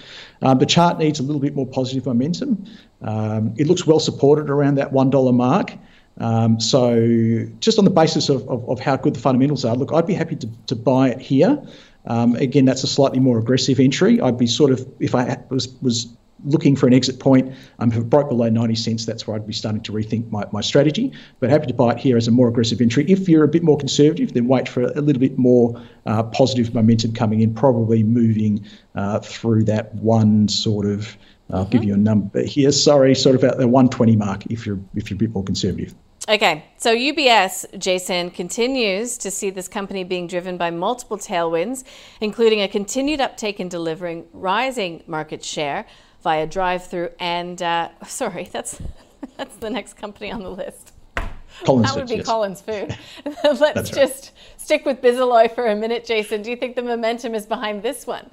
[0.41, 2.65] Um, the chart needs a little bit more positive momentum.
[3.03, 5.73] Um, it looks well supported around that one dollar mark.
[6.19, 9.93] Um, so just on the basis of, of, of, how good the fundamentals are, look,
[9.93, 11.61] I'd be happy to, to buy it here.
[12.07, 14.21] Um, again, that's a slightly more aggressive entry.
[14.21, 17.97] I'd be sort of, if I was, was looking for an exit point, um, if
[17.97, 21.13] it broke below 90 cents, that's where I'd be starting to rethink my, my strategy.
[21.41, 23.05] But happy to buy it here as a more aggressive entry.
[23.09, 26.75] If you're a bit more conservative, then wait for a, little bit more uh, positive
[26.75, 31.17] momentum coming in, probably moving uh, through that one sort of
[31.53, 32.73] I'll give you a number here.
[32.73, 35.95] Sorry, sort of at the 120 mark if you're if you're a bit more conservative.
[36.29, 41.83] Okay, so UBS, Jason, continues to see this company being driven by multiple tailwinds,
[42.21, 45.85] including a continued uptake in delivering rising market share
[46.23, 48.81] via drive-through and uh, sorry, that's
[49.37, 50.93] that's the next company on the list.
[51.65, 52.27] Collins that would be yes.
[52.27, 52.97] Collins Food.
[53.45, 56.43] Let's just stick with Bisalloy for a minute, Jason.
[56.43, 58.31] Do you think the momentum is behind this one?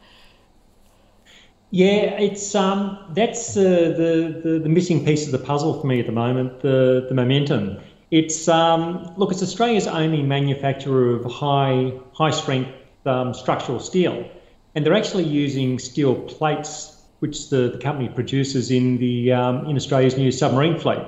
[1.72, 6.00] Yeah, it's um, that's uh, the, the, the missing piece of the puzzle for me
[6.00, 6.62] at the moment.
[6.62, 7.78] The the momentum.
[8.10, 12.72] It's um, look, it's Australia's only manufacturer of high high strength
[13.06, 14.28] um, structural steel,
[14.74, 19.76] and they're actually using steel plates, which the, the company produces in the um, in
[19.76, 21.04] Australia's new submarine fleet.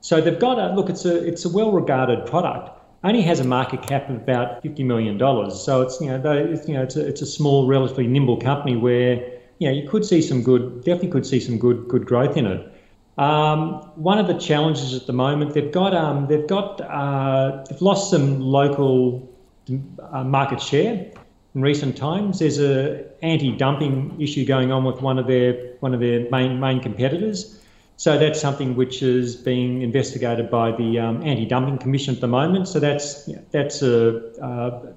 [0.00, 0.88] So they've got a look.
[0.88, 2.70] It's a it's a well regarded product.
[3.04, 5.60] Only has a market cap of about fifty million dollars.
[5.60, 8.38] So it's you know they, it's, you know it's a, it's a small, relatively nimble
[8.38, 12.06] company where you know, you could see some good, definitely could see some good good
[12.06, 12.72] growth in it.
[13.18, 17.80] Um, one of the challenges at the moment, they've got um, they've got uh, they've
[17.80, 19.28] lost some local
[20.12, 21.10] uh, market share
[21.54, 22.38] in recent times.
[22.38, 26.80] There's a anti-dumping issue going on with one of their one of their main main
[26.80, 27.62] competitors.
[27.98, 32.68] So that's something which is being investigated by the um, Anti-Dumping Commission at the moment.
[32.68, 34.92] So that's that's a, uh,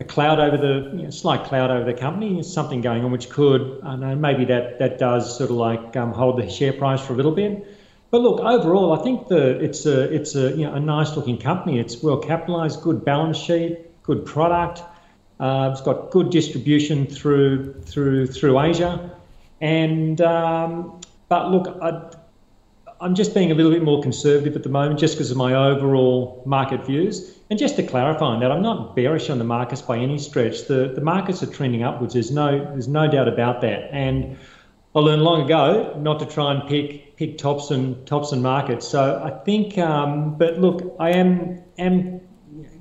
[0.00, 2.42] a cloud over the you know, slight cloud over the company.
[2.42, 6.12] something going on which could, I know, maybe that that does sort of like um,
[6.12, 7.66] hold the share price for a little bit.
[8.10, 11.38] But look, overall, I think the it's a it's a you know a nice looking
[11.38, 11.78] company.
[11.78, 14.82] It's well capitalized, good balance sheet, good product.
[15.38, 19.10] Uh, it's got good distribution through through through Asia,
[19.60, 22.10] and um, but look, I,
[23.00, 25.54] I'm just being a little bit more conservative at the moment, just because of my
[25.54, 27.36] overall market views.
[27.50, 30.68] And just to clarify on that, I'm not bearish on the markets by any stretch.
[30.68, 32.14] The the markets are trending upwards.
[32.14, 33.90] There's no there's no doubt about that.
[33.92, 34.38] And
[34.94, 38.86] I learned long ago not to try and pick pick tops and tops and markets.
[38.86, 42.20] So I think, um, but look, I am am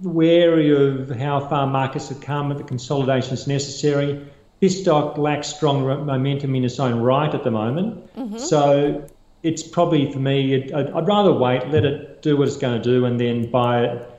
[0.03, 2.49] wary of how far markets have come.
[2.49, 4.23] The consolidation is necessary.
[4.59, 8.15] This stock lacks strong momentum in its own right at the moment.
[8.15, 8.37] Mm-hmm.
[8.37, 9.07] So
[9.41, 10.71] it's probably for me.
[10.71, 13.85] I'd, I'd, rather wait, let it do what it's going to do, and then buy
[13.85, 14.18] it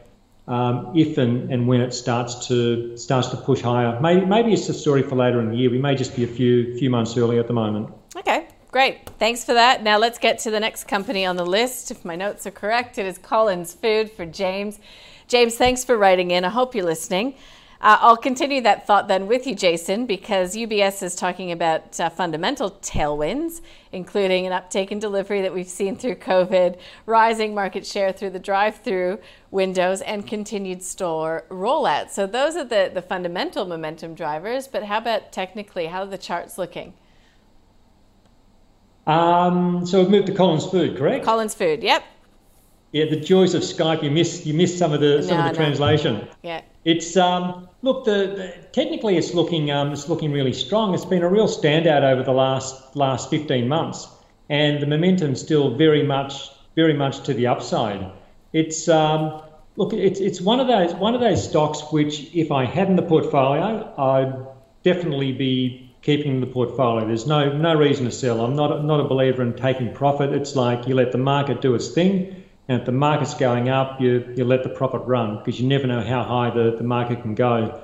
[0.51, 3.99] um, if and, and when it starts to starts to push higher.
[4.01, 5.71] Maybe maybe it's a story for later in the year.
[5.71, 7.91] We may just be a few few months early at the moment.
[8.17, 8.49] Okay.
[8.73, 9.09] Great.
[9.19, 9.83] Thanks for that.
[9.83, 11.91] Now let's get to the next company on the list.
[11.91, 14.79] If my notes are correct, it is Collins Food for James.
[15.27, 16.45] James, thanks for writing in.
[16.45, 17.35] I hope you're listening.
[17.83, 22.11] Uh, I'll continue that thought then with you, Jason, because UBS is talking about uh,
[22.11, 28.13] fundamental tailwinds, including an uptake in delivery that we've seen through COVID, rising market share
[28.13, 29.19] through the drive through
[29.51, 32.11] windows, and continued store rollout.
[32.11, 34.69] So, those are the, the fundamental momentum drivers.
[34.69, 35.87] But how about technically?
[35.87, 36.93] How are the charts looking?
[39.07, 41.25] Um, so, we've moved to Collins Food, correct?
[41.25, 42.05] Collins Food, yep.
[42.93, 44.03] Yeah, the joys of Skype.
[44.03, 45.65] You missed you missed some of the some no, of the no.
[45.65, 46.29] translation.
[46.43, 46.61] Yeah.
[46.85, 50.95] It's um, look the, the, technically it's looking um, it's looking really strong.
[50.95, 54.09] It's been a real standout over the last last 15 months,
[54.49, 58.11] and the momentum's still very much very much to the upside.
[58.55, 59.43] It's um,
[59.77, 62.97] look it's it's one of those one of those stocks which if I had in
[62.97, 64.35] the portfolio I'd
[64.83, 67.07] definitely be keeping in the portfolio.
[67.07, 68.41] There's no no reason to sell.
[68.41, 70.33] I'm not not a believer in taking profit.
[70.33, 72.40] It's like you let the market do its thing
[72.71, 75.89] and if the market's going up, you, you let the profit run because you never
[75.89, 77.83] know how high the, the market can go.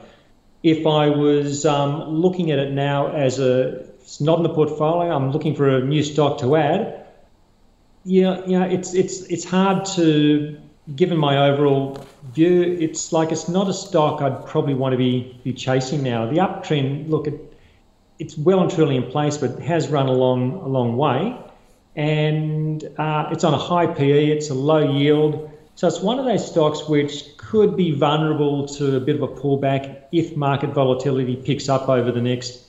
[0.63, 5.11] If I was um, looking at it now as a, it's not in the portfolio,
[5.11, 7.05] I'm looking for a new stock to add.
[8.05, 10.57] Yeah, yeah, it's it's it's hard to,
[10.95, 15.37] given my overall view, it's like it's not a stock I'd probably want to be
[15.43, 16.31] be chasing now.
[16.31, 17.59] The uptrend, look, it,
[18.21, 21.37] it's well and truly in place, but has run a long a long way
[21.97, 25.51] and uh, it's on a high PE, it's a low yield.
[25.75, 29.29] So it's one of those stocks which could be vulnerable to a bit of a
[29.29, 32.63] pullback if market volatility picks up over the next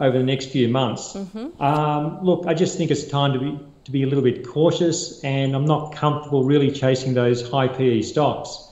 [0.00, 1.14] over the next few months.
[1.14, 1.60] Mm-hmm.
[1.60, 5.22] Um, look, I just think it's time to be to be a little bit cautious,
[5.24, 8.70] and I'm not comfortable really chasing those high PE stocks.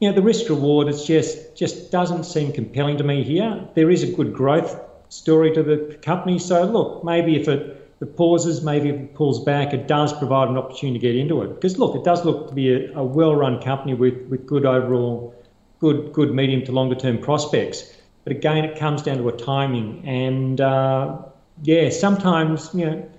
[0.00, 3.68] You know, the risk reward it's just just doesn't seem compelling to me here.
[3.74, 8.06] There is a good growth story to the company, so look, maybe if it the
[8.06, 11.54] pauses, maybe it pulls back, it does provide an opportunity to get into it.
[11.54, 15.34] Because look, it does look to be a, a well-run company with, with good overall,
[15.78, 17.94] good good medium to longer term prospects.
[18.24, 21.18] But again, it comes down to a timing, and uh,
[21.62, 23.10] yeah, sometimes you know,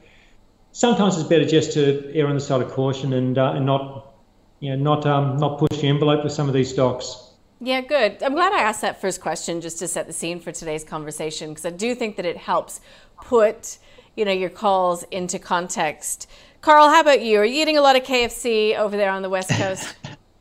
[0.73, 4.13] sometimes it's better just to err on the side of caution and uh, and not
[4.59, 7.23] you know not um, not push the envelope with some of these stocks.
[7.59, 8.21] Yeah, good.
[8.21, 11.49] I'm glad I asked that first question just to set the scene for today's conversation
[11.49, 12.81] because I do think that it helps
[13.23, 13.79] put
[14.17, 16.29] you know your calls into context.
[16.61, 17.39] Carl, how about you?
[17.39, 19.95] Are you eating a lot of KFC over there on the West Coast?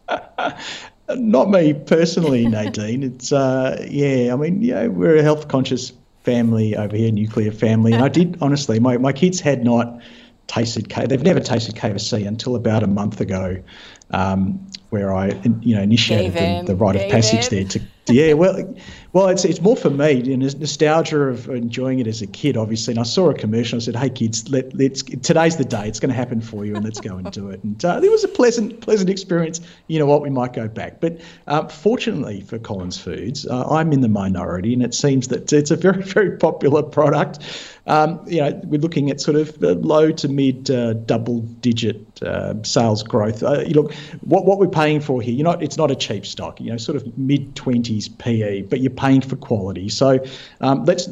[1.15, 3.05] Not me personally, Nadine.
[3.05, 4.33] It's uh, yeah.
[4.33, 5.93] I mean, yeah, we're a health conscious
[6.25, 8.81] family over here, nuclear family, and I did honestly.
[8.81, 10.01] My my kids had not
[10.49, 11.07] tasted K.
[11.07, 13.63] They've never tasted KFC until about a month ago,
[14.11, 15.29] um, where I
[15.61, 18.75] you know initiated the, the, rite of passage there to yeah, well,
[19.13, 22.57] well, it's it's more for me, you know, nostalgia of enjoying it as a kid,
[22.57, 22.93] obviously.
[22.93, 23.77] And I saw a commercial.
[23.77, 25.89] I said, "Hey, kids, let, let's today's the day.
[25.89, 28.11] It's going to happen for you, and let's go and do it." And uh, it
[28.11, 29.61] was a pleasant pleasant experience.
[29.87, 30.21] You know what?
[30.21, 34.75] We might go back, but uh, fortunately for Collins Foods, uh, I'm in the minority,
[34.75, 37.39] and it seems that it's a very very popular product.
[37.87, 42.55] Um, you know, we're looking at sort of low to mid uh, double digit uh,
[42.65, 43.43] sales growth.
[43.43, 45.63] Uh, you look, what what we're paying for here, you're not.
[45.63, 46.61] It's not a cheap stock.
[46.61, 47.55] You know, sort of mid
[47.97, 49.89] twenties PE, but you're paying for quality.
[49.89, 50.25] So
[50.61, 51.09] um, let's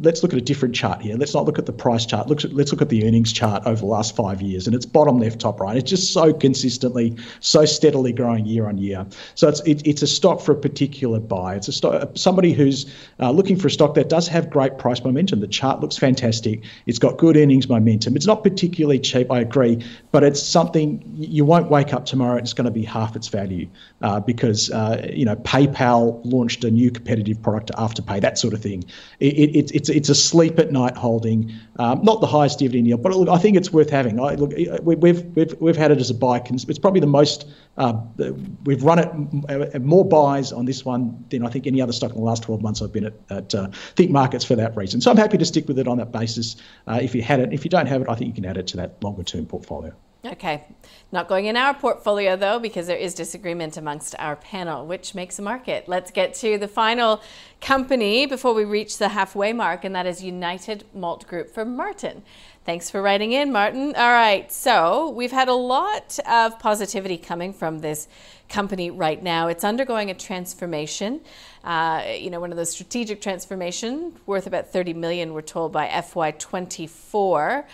[0.00, 1.16] let's look at a different chart here.
[1.16, 2.28] Let's not look at the price chart.
[2.28, 5.18] Let's, let's look at the earnings chart over the last five years, and it's bottom
[5.18, 5.76] left, top right.
[5.76, 9.06] It's just so consistently, so steadily growing year on year.
[9.34, 11.54] So it's it, it's a stock for a particular buy.
[11.56, 15.02] It's a stock somebody who's uh, looking for a stock that does have great price
[15.02, 15.40] momentum.
[15.40, 16.64] The chart looks fantastic.
[16.86, 18.16] It's got good earnings momentum.
[18.16, 22.42] It's not particularly cheap, I agree, but it's something you won't wake up tomorrow and
[22.42, 23.68] it's going to be half its value
[24.02, 28.62] uh, because uh, you know PayPal launched a new competitive product Afterpay, that sort of
[28.62, 28.84] thing.
[29.20, 33.02] It, it, it's it's a sleep at night holding, um, not the highest dividend yield,
[33.02, 34.18] but look, I think it's worth having.
[34.18, 36.42] I, look, we've we've we've had it as a buy.
[36.44, 37.94] It's probably the most uh,
[38.64, 39.08] we've run it
[39.76, 42.42] uh, more buys on this one than I think any other stock in the last
[42.42, 45.00] 12 months I've been at, at uh, Think Markets for that reason.
[45.00, 46.56] So I'm happy to stick with it on that basis.
[46.88, 48.56] Uh, if you had it, if you don't have it, I think you can add
[48.56, 49.94] it to that longer term portfolio.
[50.24, 50.64] Okay.
[51.12, 55.38] Not going in our portfolio though, because there is disagreement amongst our panel, which makes
[55.38, 55.88] a market.
[55.88, 57.22] Let's get to the final
[57.60, 62.22] company before we reach the halfway mark, and that is United Malt Group for Martin.
[62.64, 63.94] Thanks for writing in, Martin.
[63.96, 68.08] All right, so we've had a lot of positivity coming from this
[68.48, 69.46] company right now.
[69.46, 71.20] It's undergoing a transformation.
[71.62, 75.86] Uh, you know, one of those strategic transformation worth about 30 million, we're told by
[75.86, 77.64] FY24.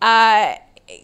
[0.00, 0.54] Uh,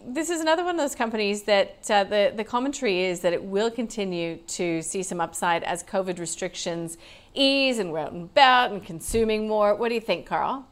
[0.06, 3.42] this is another one of those companies that uh, the, the commentary is that it
[3.42, 6.98] will continue to see some upside as COVID restrictions
[7.34, 9.74] ease and we're out and about and consuming more.
[9.74, 10.66] What do you think, Carl?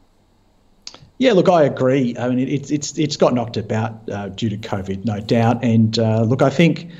[1.19, 2.15] Yeah, look, I agree.
[2.17, 5.63] I mean, it's it's it's got knocked about uh, due to COVID, no doubt.
[5.63, 6.91] And uh, look, I think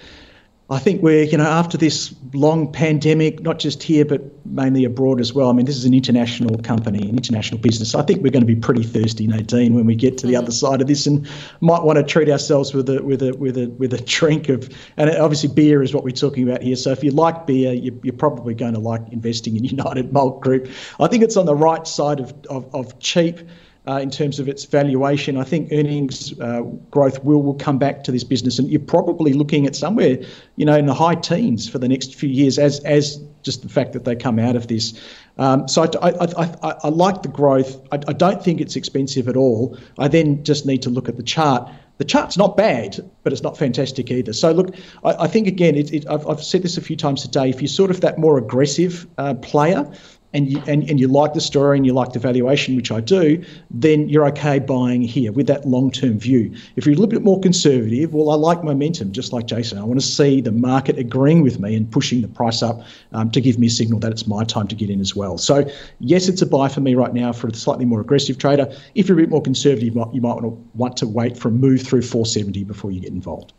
[0.70, 5.22] I think we're, you know, after this long pandemic, not just here, but mainly abroad
[5.22, 5.50] as well.
[5.50, 7.96] I mean, this is an international company, an international business.
[7.96, 10.44] I think we're going to be pretty thirsty, Nadine, when we get to the mm-hmm.
[10.44, 11.26] other side of this, and
[11.62, 14.70] might want to treat ourselves with a with a with a with a drink of,
[14.98, 16.76] and obviously beer is what we're talking about here.
[16.76, 20.42] So if you like beer, you, are probably going to like investing in United Malt
[20.42, 20.68] Group.
[21.00, 23.40] I think it's on the right side of of, of cheap
[23.88, 25.38] uh, in terms of its valuation.
[25.38, 29.34] I think earnings uh, growth will, will come back to this business, and you're probably
[29.34, 30.18] looking at somewhere,
[30.56, 33.70] you know, in the high teens for the next few years, as as just the
[33.70, 34.94] fact that they come out of this.
[35.38, 37.80] Um, so I, I, I, I, like the growth.
[37.92, 39.78] I, don't think it's expensive at all.
[39.98, 41.70] I then just need to look at the chart.
[41.98, 44.34] The chart's not bad, but it's not fantastic either.
[44.34, 47.22] So look, I, I think again, it, it, I've, I've, said this a few times
[47.22, 47.50] today.
[47.50, 49.90] If you're sort of that more aggressive uh, player,
[50.34, 53.00] and you, and, and you like the story and you like the valuation, which I
[53.00, 56.54] do, then you're okay buying here with that long term view.
[56.76, 59.78] If you're a little bit more conservative, well, I like momentum, just like Jason.
[59.78, 62.82] I want to see the market agreeing with me and pushing the price up
[63.14, 65.38] um, to give me a signal that it's my time to get in as well.
[65.38, 68.72] So, yes, it's a buy for me right now for a slightly more aggressive trader.
[68.96, 71.38] If you're a bit more conservative, you might, you might want to want to wait
[71.38, 73.54] for a move through 470 before you get involved.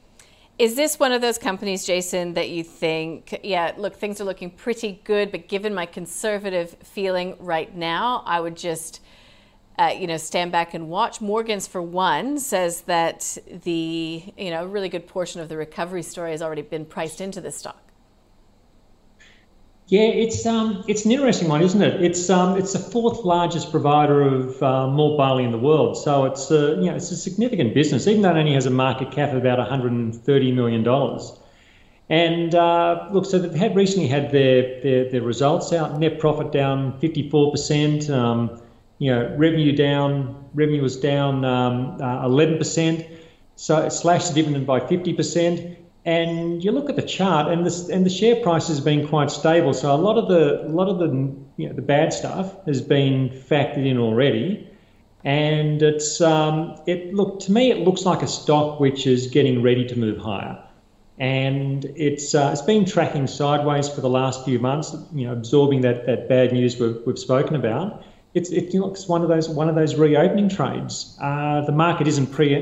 [0.59, 4.51] Is this one of those companies, Jason, that you think, yeah, look, things are looking
[4.51, 9.01] pretty good, but given my conservative feeling right now, I would just,
[9.79, 11.21] uh, you know, stand back and watch.
[11.21, 16.03] Morgans, for one, says that the, you know, a really good portion of the recovery
[16.03, 17.88] story has already been priced into the stock.
[19.89, 22.03] Yeah, it's um, it's an interesting one, isn't it?
[22.05, 26.27] It's um, it's the fourth largest provider of uh, malt barley in the world, so
[26.27, 29.11] it's a, you know it's a significant business, even though it only has a market
[29.11, 31.33] cap of about 130 million dollars.
[32.11, 35.99] And uh, look, so they've had recently had their, their, their results out.
[35.99, 38.11] Net profit down 54 percent.
[38.11, 38.61] Um,
[38.99, 40.51] you know, revenue down.
[40.53, 43.07] Revenue was down um, uh, 11 percent.
[43.57, 45.78] So it slashed the dividend by 50 percent
[46.09, 49.31] and you look at the chart, and the and the share price has been quite
[49.31, 49.75] stable.
[49.75, 51.09] So a lot of the a lot of the
[51.59, 54.67] you know, the bad stuff has been factored in already,
[55.23, 59.63] and it's um, it look to me it looks like a stock which is getting
[59.63, 60.59] ready to move higher,
[61.19, 64.97] and it's uh, it's been tracking sideways for the last few months.
[65.13, 68.03] You know, absorbing that that bad news we've, we've spoken about.
[68.33, 71.19] It's it looks one of those one of those reopening trades.
[71.21, 72.55] Uh, the market isn't pre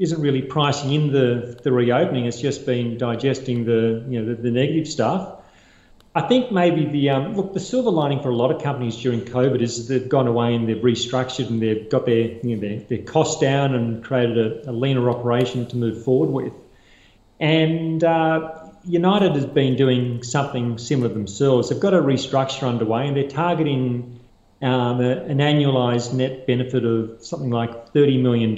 [0.00, 2.24] isn't really pricing in the, the reopening.
[2.24, 5.36] It's just been digesting the you know the, the negative stuff.
[6.12, 9.20] I think maybe the um, look the silver lining for a lot of companies during
[9.20, 12.80] COVID is they've gone away and they've restructured and they've got their you know, their,
[12.80, 16.52] their costs down and created a, a leaner operation to move forward with.
[17.38, 21.68] And uh, United has been doing something similar themselves.
[21.68, 24.20] They've got a restructure underway and they're targeting
[24.62, 28.54] um, an annualized net benefit of something like $30 million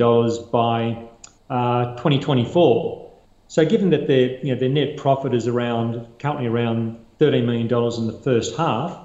[0.50, 1.08] by
[1.50, 3.12] uh, 2024.
[3.48, 7.68] So given that their you know their net profit is around currently around 13 million
[7.68, 8.98] dollars in the first half,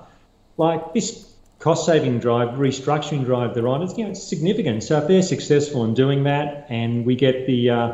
[0.58, 1.28] like this
[1.60, 4.84] cost saving drive, restructuring drive they're on, it's you know it's significant.
[4.84, 7.94] So if they're successful in doing that, and we get the uh,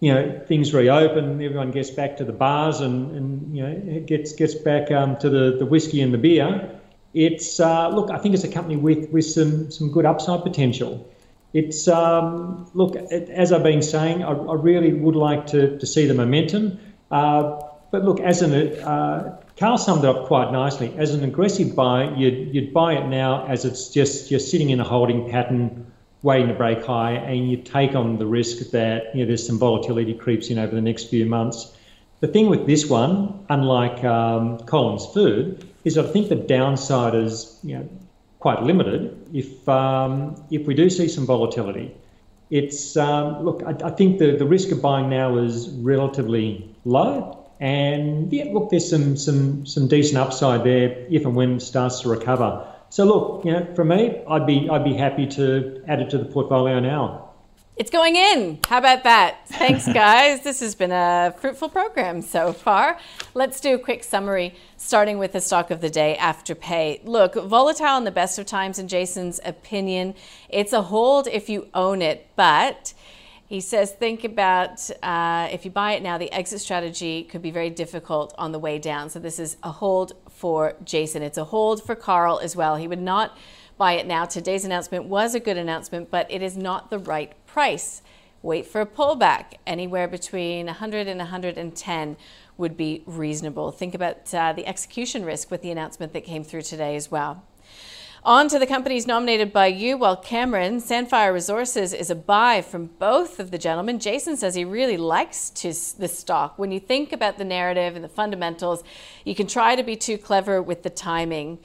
[0.00, 4.06] you know things reopen, everyone gets back to the bars, and, and you know it
[4.06, 6.70] gets gets back um, to the, the whiskey and the beer.
[7.14, 11.06] It's uh, look, I think it's a company with with some some good upside potential.
[11.52, 16.06] It's um, look as I've been saying, I, I, really would like to, to see
[16.06, 16.78] the momentum.
[17.10, 17.60] Uh,
[17.90, 20.94] but look, as an uh, Carl summed it up quite nicely.
[20.96, 24.80] As an aggressive buy, you'd, you'd buy it now as it's just you're sitting in
[24.80, 29.20] a holding pattern, waiting to break high, and you take on the risk that you
[29.20, 31.76] know there's some volatility creeps in over the next few months.
[32.20, 37.58] The thing with this one, unlike um, Collins Food, is I think the downside is
[37.64, 37.88] you know
[38.40, 41.94] quite limited if um, if we do see some volatility.
[42.50, 47.48] It's um, look, I, I, think the, the risk of buying now is relatively low,
[47.60, 52.00] and yeah, look, there's some some some decent upside there if and when it starts
[52.00, 52.66] to recover.
[52.88, 56.18] So look, you know, for me, I'd be I'd be happy to add it to
[56.18, 57.29] the portfolio now.
[57.80, 58.58] It's going in.
[58.68, 59.48] How about that?
[59.48, 60.42] Thanks, guys.
[60.42, 62.98] this has been a fruitful program so far.
[63.32, 67.06] Let's do a quick summary, starting with the stock of the day Afterpay.
[67.06, 70.14] Look, volatile in the best of times, in Jason's opinion.
[70.50, 72.92] It's a hold if you own it, but
[73.46, 77.50] he says, think about uh, if you buy it now, the exit strategy could be
[77.50, 79.08] very difficult on the way down.
[79.08, 81.22] So, this is a hold for Jason.
[81.22, 82.76] It's a hold for Carl as well.
[82.76, 83.38] He would not
[83.80, 84.26] buy it now.
[84.26, 88.02] Today's announcement was a good announcement, but it is not the right price.
[88.42, 89.54] Wait for a pullback.
[89.66, 92.16] Anywhere between 100 and 110
[92.56, 93.70] would be reasonable.
[93.70, 97.44] Think about uh, the execution risk with the announcement that came through today as well.
[98.22, 99.96] On to the companies nominated by you.
[99.96, 103.98] Well, Cameron, Sandfire Resources is a buy from both of the gentlemen.
[103.98, 106.58] Jason says he really likes to, the stock.
[106.58, 108.84] When you think about the narrative and the fundamentals,
[109.24, 111.60] you can try to be too clever with the timing.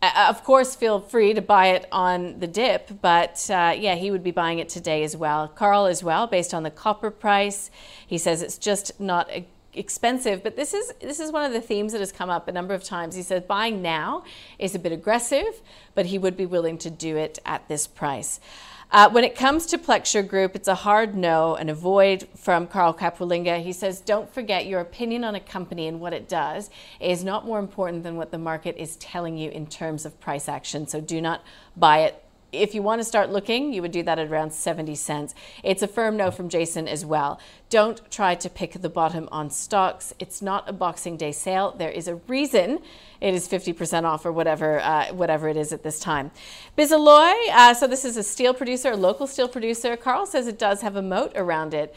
[0.00, 4.10] Uh, of course, feel free to buy it on the dip, but uh, yeah, he
[4.10, 5.48] would be buying it today as well.
[5.48, 7.70] Carl as well, based on the copper price.
[8.06, 9.28] He says it's just not
[9.74, 12.52] expensive, but this is this is one of the themes that has come up a
[12.52, 13.16] number of times.
[13.16, 14.24] He says buying now
[14.58, 15.62] is a bit aggressive,
[15.96, 18.38] but he would be willing to do it at this price.
[18.90, 22.94] Uh, when it comes to Plexure Group, it's a hard no and avoid from Carl
[22.94, 23.62] Capolingua.
[23.62, 27.44] He says, don't forget your opinion on a company and what it does is not
[27.44, 30.86] more important than what the market is telling you in terms of price action.
[30.86, 31.42] So do not
[31.76, 34.94] buy it if you want to start looking, you would do that at around 70
[34.94, 35.34] cents.
[35.62, 37.38] It's a firm no from Jason as well.
[37.68, 40.14] Don't try to pick the bottom on stocks.
[40.18, 41.74] It's not a Boxing Day sale.
[41.76, 42.78] There is a reason
[43.20, 46.30] it is 50% off or whatever, uh, whatever it is at this time.
[46.76, 49.96] Bisalloy, uh, so this is a steel producer, a local steel producer.
[49.96, 51.94] Carl says it does have a moat around it.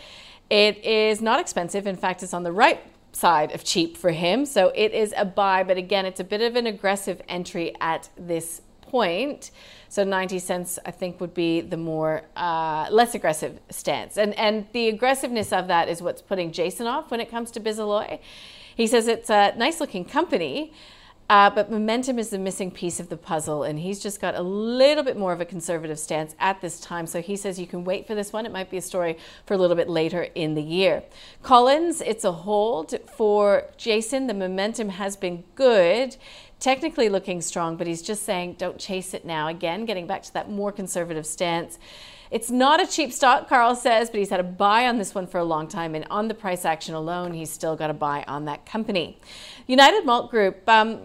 [0.49, 1.87] It is not expensive.
[1.87, 2.81] In fact, it's on the right
[3.13, 4.45] side of cheap for him.
[4.45, 8.09] So it is a buy, but again, it's a bit of an aggressive entry at
[8.17, 9.51] this point.
[9.91, 14.17] So 90 cents, I think, would be the more uh, less aggressive stance.
[14.17, 17.59] And and the aggressiveness of that is what's putting Jason off when it comes to
[17.59, 18.19] Bisalloy.
[18.73, 20.71] He says it's a nice looking company.
[21.31, 24.41] Uh, but momentum is the missing piece of the puzzle, and he's just got a
[24.41, 27.07] little bit more of a conservative stance at this time.
[27.07, 28.45] So he says you can wait for this one.
[28.45, 31.03] It might be a story for a little bit later in the year.
[31.41, 34.27] Collins, it's a hold for Jason.
[34.27, 36.17] The momentum has been good
[36.59, 39.47] technically looking strong, but he's just saying don't chase it now.
[39.47, 41.79] Again, getting back to that more conservative stance.
[42.29, 45.27] It's not a cheap stock, Carl says, but he's had a buy on this one
[45.27, 45.95] for a long time.
[45.95, 49.19] And on the price action alone, he's still got a buy on that company.
[49.67, 50.99] United Malt Group, um,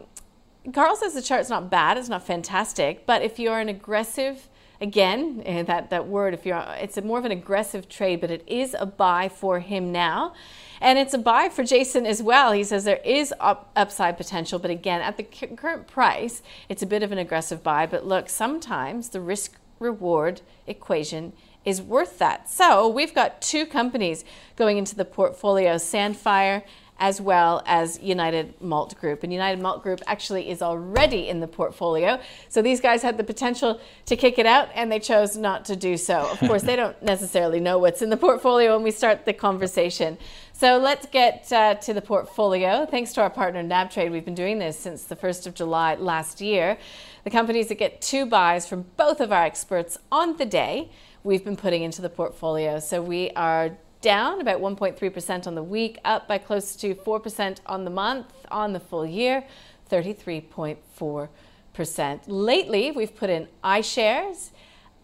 [0.73, 4.49] Carl says the chart's not bad, it's not fantastic, but if you're an aggressive,
[4.81, 8.43] again, eh, that, that word, if you're, it's more of an aggressive trade, but it
[8.47, 10.35] is a buy for him now.
[10.81, 12.53] And it's a buy for Jason as well.
[12.53, 16.87] He says there is up, upside potential, but again, at the current price, it's a
[16.87, 17.87] bit of an aggressive buy.
[17.87, 21.33] But look, sometimes the risk reward equation
[21.65, 22.49] is worth that.
[22.49, 26.63] So we've got two companies going into the portfolio Sandfire
[26.99, 29.23] as well as United Malt Group.
[29.23, 32.19] And United Malt Group actually is already in the portfolio.
[32.49, 35.77] So these guys had the potential to kick it out and they chose not to
[35.77, 36.29] do so.
[36.31, 40.17] Of course, they don't necessarily know what's in the portfolio when we start the conversation.
[40.53, 42.87] So let's get uh, to the portfolio.
[42.87, 46.41] Thanks to our partner NabTrade, we've been doing this since the 1st of July last
[46.41, 46.79] year.
[47.25, 50.91] The companies that get two buys from both of our experts on the day,
[51.25, 52.79] we've been putting into the portfolio.
[52.79, 53.77] So we are
[54.07, 58.73] down about 1.3% on the week, up by close to 4% on the month, on
[58.73, 59.43] the full year,
[59.91, 62.21] 33.4%.
[62.29, 64.51] Lately, we've put in iShares,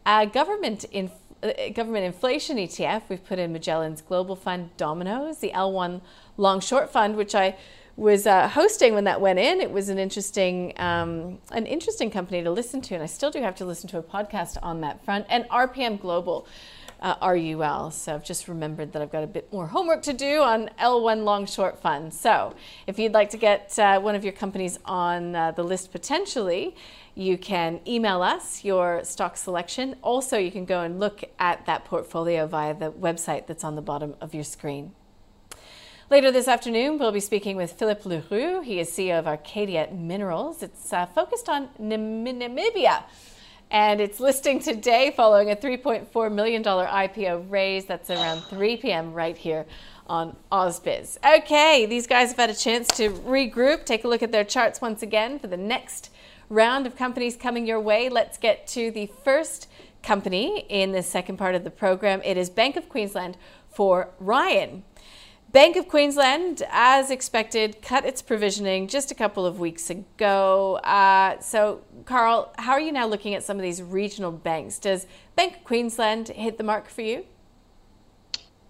[0.07, 1.11] uh, government in,
[1.43, 3.03] uh, government inflation ETF.
[3.09, 6.01] We've put in Magellan's Global Fund, Domino's, the L1
[6.37, 7.57] Long Short Fund, which I
[7.97, 9.61] was uh, hosting when that went in.
[9.61, 13.43] It was an interesting, um, an interesting company to listen to, and I still do
[13.43, 15.27] have to listen to a podcast on that front.
[15.29, 16.47] And RPM Global,
[17.03, 17.91] uh, RUL.
[17.91, 21.25] So I've just remembered that I've got a bit more homework to do on L1
[21.25, 22.15] Long Short Fund.
[22.15, 22.55] So
[22.87, 26.75] if you'd like to get uh, one of your companies on uh, the list potentially,
[27.15, 29.97] you can email us your stock selection.
[30.01, 33.83] Also, you can go and look at that portfolio via the website that's on the
[33.83, 34.93] bottom of your screen.
[36.09, 38.61] Later this afternoon, we'll be speaking with Philippe Leroux.
[38.61, 40.63] He is CEO of Arcadia Minerals.
[40.63, 43.05] It's uh, focused on Namibia
[43.73, 47.87] and it's listing today following a $3.4 million IPO raise.
[47.87, 49.15] That's around 3 p.m.
[49.15, 49.65] right here
[50.07, 51.17] on AusBiz.
[51.39, 54.83] Okay, these guys have had a chance to regroup, take a look at their charts
[54.83, 56.11] once again for the next
[56.51, 58.11] round of companies coming your way.
[58.11, 59.69] Let's get to the first
[60.03, 62.21] company in the second part of the program.
[62.27, 63.39] It is Bank of Queensland
[63.71, 64.85] for Ryan.
[65.53, 70.77] Bank of Queensland, as expected, cut its provisioning just a couple of weeks ago.
[70.77, 74.79] Uh, so, Carl, how are you now looking at some of these regional banks?
[74.79, 77.27] Does Bank of Queensland hit the mark for you?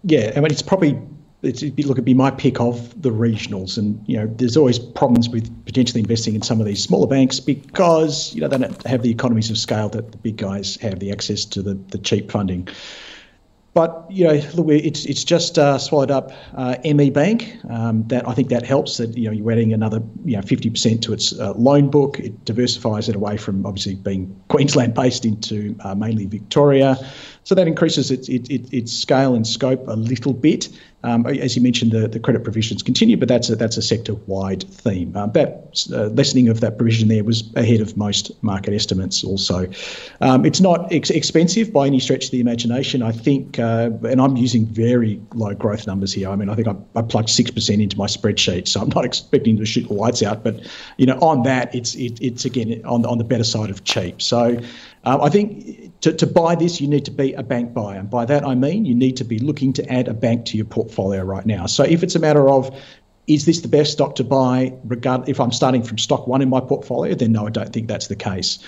[0.02, 1.00] Yeah, I mean it's probably
[1.42, 4.78] it'd be, look, it'd be my pick of the regionals, and you know, there's always
[4.78, 8.86] problems with potentially investing in some of these smaller banks because you know they don't
[8.86, 11.98] have the economies of scale that the big guys have, the access to the, the
[11.98, 12.66] cheap funding.
[13.74, 17.56] But you know, look, it's it's just uh, swallowed up uh, ME Bank.
[17.70, 18.98] Um, that I think that helps.
[18.98, 22.18] That you know, you're adding another you know 50% to its uh, loan book.
[22.18, 26.98] It diversifies it away from obviously being Queensland based into uh, mainly Victoria.
[27.44, 30.68] So that increases its, its, its scale and scope a little bit.
[31.04, 34.14] Um, as you mentioned, the, the credit provisions continue, but that's a, that's a sector
[34.26, 35.16] wide theme.
[35.16, 39.68] Um, that uh, lessening of that provision there was ahead of most market estimates also.
[40.20, 43.02] Um, it's not ex- expensive by any stretch of the imagination.
[43.02, 46.28] I think, uh, and I'm using very low growth numbers here.
[46.28, 49.56] I mean, I think I, I plugged 6% into my spreadsheet, so I'm not expecting
[49.56, 50.60] to shoot the lights out, but,
[50.98, 54.22] you know, on that, it's, it, it's again, on, on the better side of cheap.
[54.22, 54.60] So
[55.04, 57.98] um, I think to, to buy this, you need to be a bank buyer.
[57.98, 60.56] And by that, I mean you need to be looking to add a bank to
[60.56, 61.66] your portfolio right now.
[61.66, 62.74] So if it's a matter of
[63.26, 66.48] is this the best stock to buy regard if I'm starting from stock one in
[66.48, 68.58] my portfolio, then no, I don't think that's the case.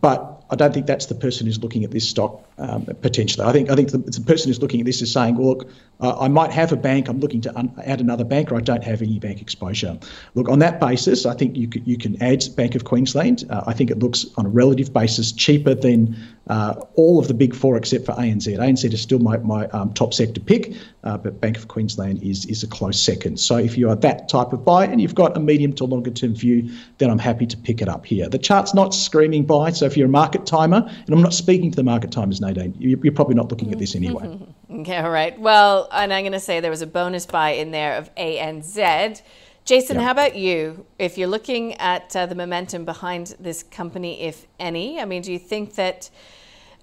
[0.00, 3.46] But I don't think that's the person who's looking at this stock um, potentially.
[3.46, 5.70] I think I think the, the, person who's looking at this is saying, well, look,
[6.00, 7.08] uh, I might have a bank.
[7.08, 9.98] I'm looking to un- add another bank, or I don't have any bank exposure.
[10.34, 13.44] Look, on that basis, I think you can, you can add Bank of Queensland.
[13.50, 16.16] Uh, I think it looks on a relative basis cheaper than
[16.48, 18.46] uh, all of the big four except for ANZ.
[18.58, 22.44] ANZ is still my, my um, top sector pick, uh, but Bank of Queensland is
[22.46, 23.38] is a close second.
[23.38, 26.10] So if you are that type of buy and you've got a medium to longer
[26.10, 28.28] term view, then I'm happy to pick it up here.
[28.28, 31.70] The chart's not screaming buy, so if you're a market timer, and I'm not speaking
[31.70, 34.38] to the market timers, Nadine, you're probably not looking at this anyway.
[34.70, 35.38] okay, all right.
[35.38, 39.22] Well, and I'm going to say there was a bonus buy in there of ANZ.
[39.64, 40.86] Jason, how about you?
[40.98, 45.32] If you're looking at uh, the momentum behind this company, if any, I mean, do
[45.32, 46.10] you think that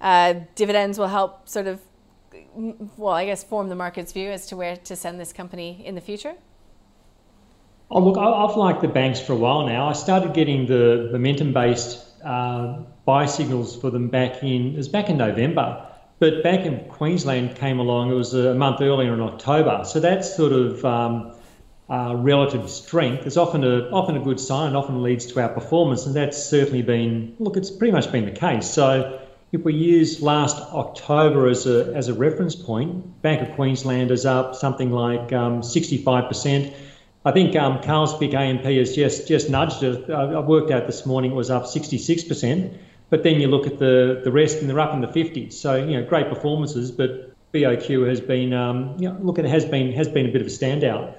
[0.00, 1.80] uh, dividends will help sort of,
[2.54, 5.94] well, I guess, form the market's view as to where to send this company in
[5.94, 6.34] the future?
[7.90, 9.88] Oh, look, I've liked the banks for a while now.
[9.88, 14.86] I started getting the momentum based uh, buy signals for them back in, it was
[14.86, 15.82] back in November.
[16.18, 19.80] But Bank in Queensland came along, it was a month earlier in October.
[19.86, 21.32] So that sort of um,
[21.88, 26.04] uh, relative strength is often a, often a good sign, often leads to our performance.
[26.04, 28.68] And that's certainly been, look, it's pretty much been the case.
[28.68, 29.18] So
[29.52, 34.26] if we use last October as a, as a reference point, Bank of Queensland is
[34.26, 36.74] up something like um, 65%.
[37.24, 37.80] I think um,
[38.18, 40.10] pick AMP has just just nudged it.
[40.10, 42.78] I worked out this morning it was up 66%.
[43.10, 45.52] But then you look at the the rest and they're up in the 50s.
[45.52, 49.64] So you know great performances, but BOQ has been um, you know, look it has
[49.64, 51.14] been has been a bit of a standout.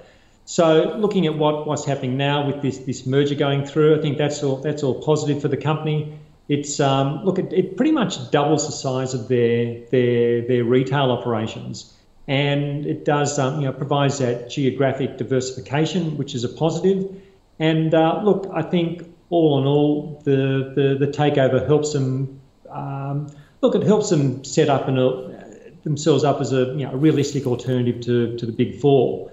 [0.46, 4.18] So looking at what, what's happening now with this this merger going through, I think
[4.18, 6.20] that's all that's all positive for the company.
[6.48, 11.12] It's um, look it, it pretty much doubles the size of their their their retail
[11.12, 11.94] operations
[12.30, 17.20] and it does um, you know provides that geographic diversification, which is a positive.
[17.58, 22.40] And uh, look, I think all in all, the the, the takeover helps them.
[22.70, 25.30] Um, look, it helps them set up and uh,
[25.84, 29.32] themselves up as a you know realistic alternative to, to the big four.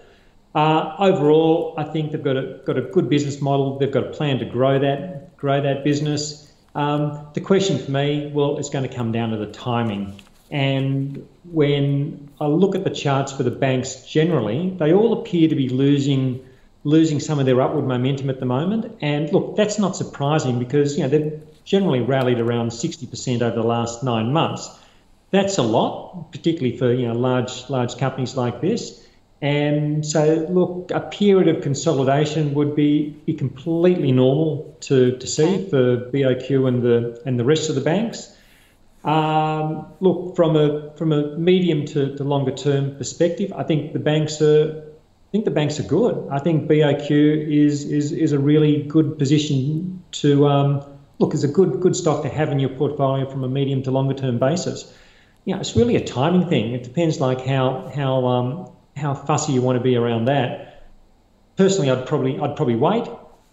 [0.54, 3.78] Uh, overall, I think they've got a got a good business model.
[3.78, 6.50] They've got a plan to grow that grow that business.
[6.74, 10.20] Um, the question for me, well, it's going to come down to the timing.
[10.50, 15.54] And when I look at the charts for the banks generally, they all appear to
[15.54, 16.45] be losing
[16.86, 18.96] losing some of their upward momentum at the moment.
[19.00, 23.66] And look, that's not surprising because you know they've generally rallied around 60% over the
[23.66, 24.70] last nine months.
[25.32, 29.02] That's a lot, particularly for you know large large companies like this.
[29.42, 35.68] And so, look, a period of consolidation would be, be completely normal to, to see
[35.68, 38.32] for BOQ and the and the rest of the banks.
[39.04, 43.98] Um, look, from a from a medium to, to longer term perspective, I think the
[43.98, 44.85] banks are
[45.26, 46.28] I think the banks are good.
[46.30, 50.84] I think BOQ is is is a really good position to um,
[51.18, 53.90] look as a good good stock to have in your portfolio from a medium to
[53.90, 54.94] longer term basis.
[55.44, 56.72] You know, it's really a timing thing.
[56.72, 60.90] It depends like how how um, how fussy you want to be around that.
[61.56, 63.08] Personally, I'd probably I'd probably wait,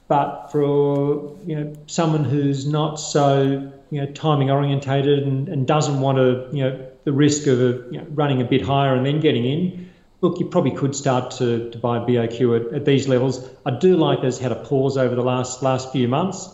[0.08, 6.02] but for you know someone who's not so you know, timing orientated and, and doesn't
[6.02, 9.20] want to, you know, the risk of you know, running a bit higher and then
[9.20, 9.88] getting in,
[10.24, 13.48] look, you probably could start to, to buy BOQ at, at these levels.
[13.66, 16.50] I do like there's had a pause over the last last few months.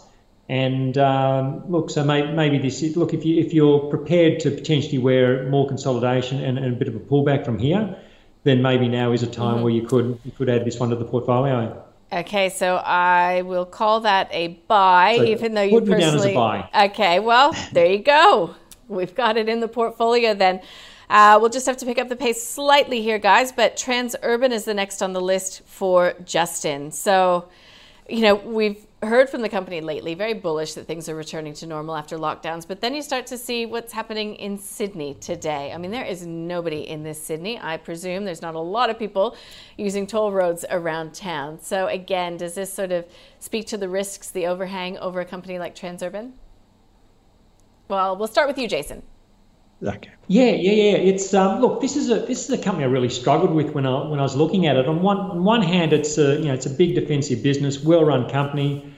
[0.49, 4.49] And um, look, so may, maybe this is, look if you if you're prepared to
[4.49, 7.95] potentially wear more consolidation and, and a bit of a pullback from here,
[8.43, 9.63] then maybe now is a time mm-hmm.
[9.63, 11.85] where you could you could add this one to the portfolio.
[12.11, 15.93] Okay, so I will call that a buy, so even though you personally.
[15.93, 16.69] Put down as a buy.
[16.85, 18.55] Okay, well, there you go.
[18.87, 20.61] We've got it in the portfolio then.
[21.09, 23.51] Uh, we'll just have to pick up the pace slightly here, guys.
[23.51, 26.91] But Transurban is the next on the list for Justin.
[26.91, 27.49] So,
[28.07, 31.65] you know, we've heard from the company lately, very bullish that things are returning to
[31.65, 32.67] normal after lockdowns.
[32.67, 35.71] But then you start to see what's happening in Sydney today.
[35.73, 37.59] I mean, there is nobody in this Sydney.
[37.59, 39.35] I presume there's not a lot of people
[39.77, 41.59] using toll roads around town.
[41.59, 43.05] So, again, does this sort of
[43.39, 46.33] speak to the risks, the overhang over a company like Transurban?
[47.87, 49.01] Well, we'll start with you, Jason.
[49.81, 50.11] Okay.
[50.27, 50.97] Yeah, yeah, yeah.
[50.97, 51.79] It's um, look.
[51.79, 54.23] This is a this is a company I really struggled with when I when I
[54.23, 54.87] was looking at it.
[54.87, 58.03] On one on one hand, it's a you know it's a big defensive business, well
[58.03, 58.93] run company.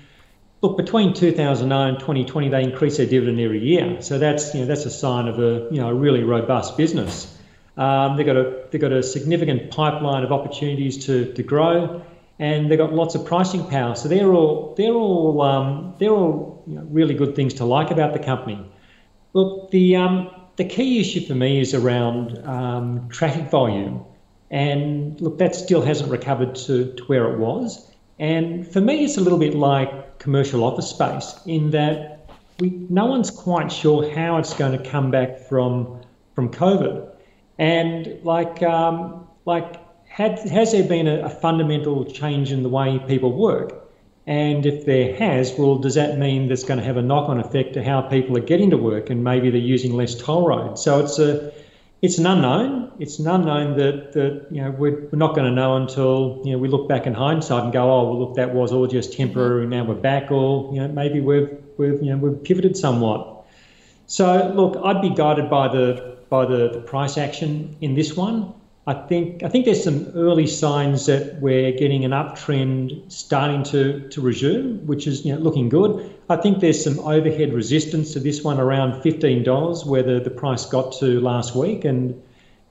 [0.62, 4.02] Look, between 2009 and 2020, they increase their dividend every year.
[4.02, 7.38] So that's you know that's a sign of a you know a really robust business.
[7.78, 12.04] Um, they've got a they've got a significant pipeline of opportunities to to grow,
[12.40, 13.94] and they've got lots of pricing power.
[13.96, 17.92] So they're all they're all um, they're all you know, really good things to like
[17.92, 18.66] about the company.
[19.34, 24.06] Look, the um, the key issue for me is around um, traffic volume.
[24.52, 27.90] And look, that still hasn't recovered to, to where it was.
[28.20, 33.08] And for me, it's a little bit like commercial office space in that we, no
[33.08, 36.00] one's quite sure how it's going to come back from
[36.36, 37.10] from COVID.
[37.58, 43.00] And like um, like had, has there been a, a fundamental change in the way
[43.08, 43.81] people work?
[44.28, 47.74] And if there has, well, does that mean that's going to have a knock-on effect
[47.74, 50.84] to how people are getting to work, and maybe they're using less toll roads?
[50.84, 51.52] So it's a
[52.02, 52.92] it's an unknown.
[53.00, 56.52] It's an unknown that, that you know we're, we're not going to know until you
[56.52, 59.14] know we look back in hindsight and go, oh well, look, that was all just
[59.14, 59.66] temporary.
[59.68, 63.46] Now we're back, or you know maybe we've we've you know we've pivoted somewhat.
[64.06, 68.54] So look, I'd be guided by the by the, the price action in this one.
[68.88, 74.08] I think I think there's some early signs that we're getting an uptrend starting to,
[74.10, 76.12] to resume, which is you know looking good.
[76.30, 80.32] I think there's some overhead resistance to this one around fifteen dollars, where the, the
[80.32, 82.20] price got to last week, and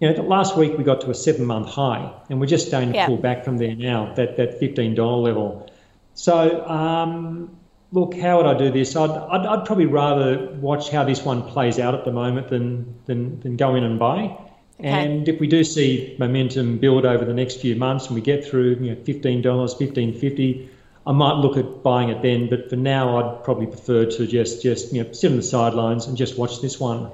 [0.00, 2.90] you know last week we got to a seven month high, and we're just starting
[2.90, 3.06] to yeah.
[3.06, 4.12] pull back from there now.
[4.14, 5.70] That that fifteen dollar level.
[6.14, 7.56] So um,
[7.92, 8.96] look, how would I do this?
[8.96, 12.96] I'd, I'd, I'd probably rather watch how this one plays out at the moment than
[13.06, 14.36] than, than go in and buy.
[14.80, 14.88] Okay.
[14.88, 18.42] And if we do see momentum build over the next few months and we get
[18.42, 20.68] through you know, $15, $15.50,
[21.06, 22.48] I might look at buying it then.
[22.48, 26.06] But for now, I'd probably prefer to just, just you know, sit on the sidelines
[26.06, 27.10] and just watch this one.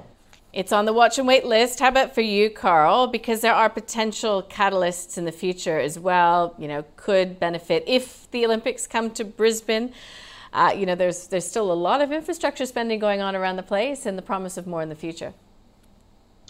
[0.53, 1.81] It's on the watch and wait list.
[1.81, 3.07] How about for you, Carl?
[3.07, 6.55] Because there are potential catalysts in the future as well.
[6.57, 9.93] You know, could benefit if the Olympics come to Brisbane.
[10.53, 13.63] Uh, you know, there's there's still a lot of infrastructure spending going on around the
[13.63, 15.33] place, and the promise of more in the future.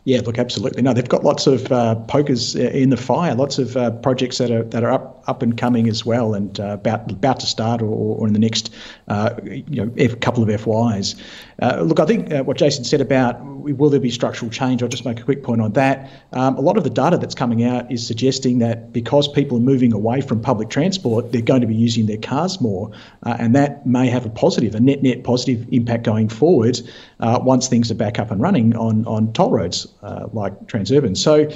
[0.07, 0.81] Yeah, look, absolutely.
[0.83, 4.37] No, they've got lots of uh, pokers uh, in the fire, lots of uh, projects
[4.37, 7.45] that are that are up up and coming as well, and uh, about about to
[7.45, 8.73] start or, or in the next
[9.07, 11.15] uh, you know couple of FYs.
[11.61, 14.81] Uh, look, I think what Jason said about will there be structural change?
[14.81, 16.09] I'll just make a quick point on that.
[16.33, 19.61] Um, a lot of the data that's coming out is suggesting that because people are
[19.61, 22.91] moving away from public transport, they're going to be using their cars more,
[23.23, 26.79] and that may have a positive, a net net positive impact going forward
[27.19, 31.17] once things are back up and running on on toll roads uh, like Transurban.
[31.17, 31.49] So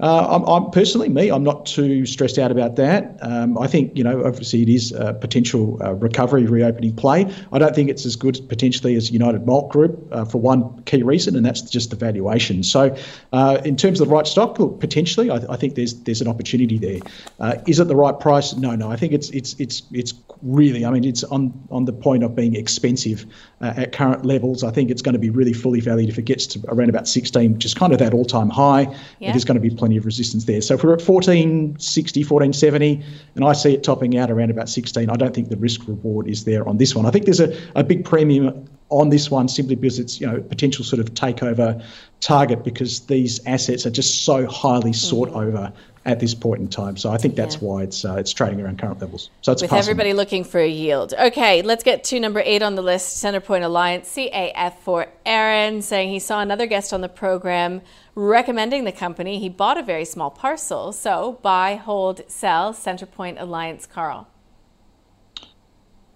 [0.00, 1.28] uh, I'm, I'm, personally me.
[1.28, 3.16] I'm not too stressed out about that.
[3.20, 7.26] Um, I think you know, obviously, it is a potential uh, recovery, reopening play.
[7.52, 11.02] I don't think it's as good potentially as United Malt Group uh, for one key
[11.02, 12.62] reason, and that's just the valuation.
[12.62, 12.96] So,
[13.32, 16.28] uh, in terms of the right stock, look, potentially, I, I think there's there's an
[16.28, 17.00] opportunity there.
[17.40, 18.54] Uh, is it the right price?
[18.54, 18.92] No, no.
[18.92, 20.84] I think it's it's it's it's really.
[20.84, 23.26] I mean, it's on on the point of being expensive
[23.60, 24.62] uh, at current levels.
[24.62, 27.08] I think it's going to be really fully valued if it gets to around about
[27.08, 28.94] 16, which is kind of that all-time high.
[29.18, 29.32] Yeah.
[29.32, 30.60] There's going to be plenty plenty of resistance there.
[30.60, 33.02] So if we're at 1460, 1470,
[33.36, 36.28] and I see it topping out around about 16, I don't think the risk reward
[36.28, 37.06] is there on this one.
[37.06, 40.40] I think there's a, a big premium on this one simply because it's you know
[40.40, 41.82] potential sort of takeover
[42.20, 45.38] target because these assets are just so highly sought mm-hmm.
[45.38, 45.72] over
[46.08, 46.96] at this point in time.
[46.96, 47.60] So I think that's yeah.
[47.60, 49.28] why it's uh, it's trading around current levels.
[49.42, 51.12] So it's with everybody looking for a yield.
[51.12, 53.22] Okay, let's get to number eight on the list.
[53.22, 57.82] Centrepoint Alliance CAF for Aaron saying he saw another guest on the program
[58.14, 59.38] recommending the company.
[59.38, 60.92] He bought a very small parcel.
[60.92, 62.72] So buy, hold, sell.
[62.72, 64.26] Centrepoint Alliance, Carl.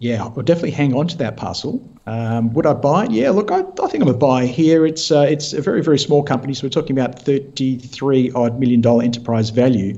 [0.03, 1.81] Yeah, I'll definitely hang on to that parcel.
[2.09, 3.13] Um, would I buy it?
[3.13, 4.85] Yeah, look, I, I think I'm a buy here.
[4.85, 8.81] It's uh, it's a very very small company, so we're talking about 33 odd million
[8.81, 9.97] dollar enterprise value.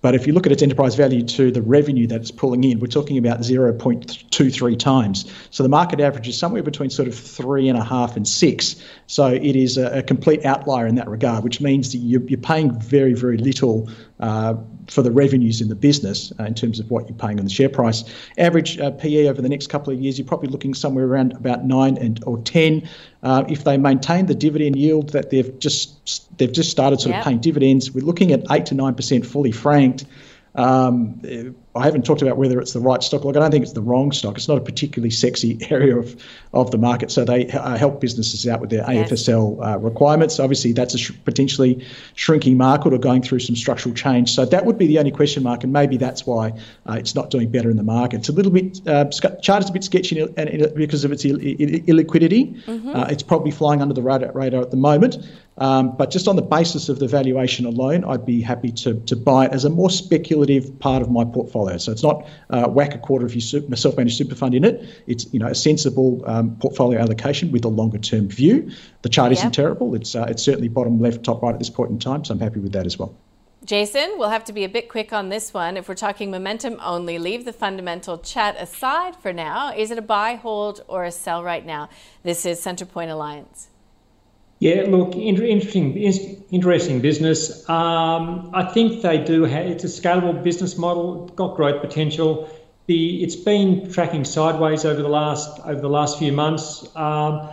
[0.00, 2.80] But if you look at its enterprise value to the revenue that it's pulling in,
[2.80, 5.32] we're talking about 0.23 times.
[5.50, 8.76] So the market average is somewhere between sort of three and a half and six.
[9.06, 12.38] So it is a, a complete outlier in that regard, which means that you're, you're
[12.38, 13.88] paying very, very little
[14.20, 14.54] uh,
[14.88, 17.50] for the revenues in the business uh, in terms of what you're paying on the
[17.50, 18.04] share price.
[18.38, 21.64] Average uh, PE over the next couple of years, you're probably looking somewhere around about
[21.64, 22.88] nine and or ten.
[23.22, 27.20] Uh, if they maintain the dividend yield that they've just they've just started sort yep.
[27.20, 30.04] of paying dividends, we're looking at eight to nine percent fully franked.
[30.54, 31.20] Um,
[31.76, 33.24] I haven't talked about whether it's the right stock.
[33.24, 34.36] Look, I don't think it's the wrong stock.
[34.36, 37.10] It's not a particularly sexy area of, of the market.
[37.10, 39.10] So they uh, help businesses out with their yes.
[39.10, 40.38] AFSL uh, requirements.
[40.38, 41.84] Obviously, that's a sh- potentially
[42.14, 44.32] shrinking market or going through some structural change.
[44.32, 46.52] So that would be the only question mark, and maybe that's why
[46.88, 48.18] uh, it's not doing better in the market.
[48.18, 49.06] It's a little bit uh,
[49.42, 50.24] charted a bit sketchy
[50.76, 52.62] because of its Ill- illiquidity.
[52.64, 52.94] Mm-hmm.
[52.94, 55.16] Uh, it's probably flying under the radar, radar at the moment.
[55.58, 59.14] Um, but just on the basis of the valuation alone, I'd be happy to, to
[59.14, 61.78] buy it as a more speculative part of my portfolio.
[61.78, 64.84] So it's not uh, whack a quarter of your super, self-managed super fund in it.
[65.06, 68.70] It's you know a sensible um, portfolio allocation with a longer-term view.
[69.02, 69.38] The chart yep.
[69.38, 69.94] isn't terrible.
[69.94, 72.24] It's uh, it's certainly bottom left, top right at this point in time.
[72.24, 73.14] So I'm happy with that as well.
[73.64, 75.78] Jason, we'll have to be a bit quick on this one.
[75.78, 79.72] If we're talking momentum only, leave the fundamental chat aside for now.
[79.74, 81.88] Is it a buy, hold, or a sell right now?
[82.24, 83.68] This is Centrepoint Alliance.
[84.64, 85.94] Yeah, look, interesting,
[86.50, 87.68] interesting business.
[87.68, 89.66] Um, I think they do have.
[89.66, 92.48] It's a scalable business model, got growth potential.
[92.86, 96.88] The it's been tracking sideways over the last over the last few months.
[96.96, 97.50] Um,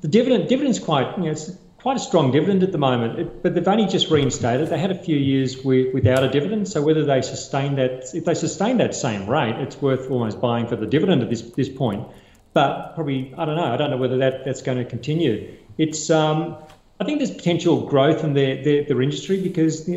[0.00, 3.42] the dividend dividend's quite you know it's quite a strong dividend at the moment, it,
[3.44, 4.70] but they've only just reinstated.
[4.70, 8.24] They had a few years with, without a dividend, so whether they sustain that, if
[8.24, 11.68] they sustain that same rate, it's worth almost buying for the dividend at this this
[11.68, 12.08] point.
[12.54, 13.72] But probably I don't know.
[13.72, 16.58] I don't know whether that that's going to continue it's um,
[17.00, 19.88] I think there's potential growth in their, their, their industry because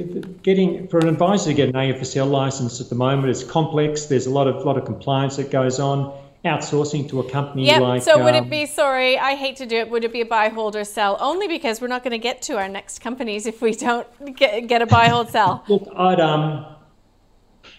[0.41, 4.05] getting for an advisor to get an AFSL license at the moment is complex.
[4.05, 6.17] There's a lot of lot of compliance that goes on.
[6.45, 7.81] Outsourcing to a company yep.
[7.81, 8.01] like.
[8.01, 8.65] So would um, it be?
[8.65, 9.89] Sorry, I hate to do it.
[9.89, 11.15] Would it be a buy, hold, or sell?
[11.21, 14.67] Only because we're not going to get to our next companies if we don't get,
[14.67, 15.63] get a buy, hold, sell.
[15.69, 16.65] Look, I'd um.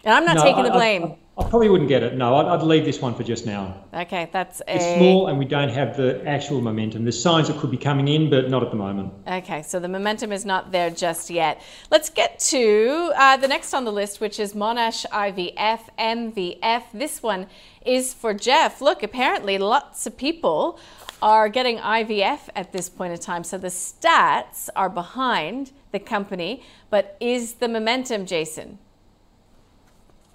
[0.02, 1.02] And I'm not no, taking the blame.
[1.02, 2.14] I, I probably wouldn't get it.
[2.14, 3.84] No, I'd, I'd, leave this one for just now.
[3.92, 4.76] Okay, that's a...
[4.76, 7.02] It's small and we don't have the actual momentum.
[7.02, 9.12] There's signs it could be coming in, but not at the moment.
[9.26, 11.60] Okay, so the momentum is not there just yet.
[11.90, 16.84] Let's get to uh, the next on the list, which is Monash IVF, MVF.
[16.92, 17.48] This one
[17.84, 18.80] is for Jeff.
[18.80, 20.78] Look, apparently lots of people
[21.20, 23.42] are getting IVF at this point in time.
[23.42, 28.78] So the stats are behind the company, but is the momentum, Jason?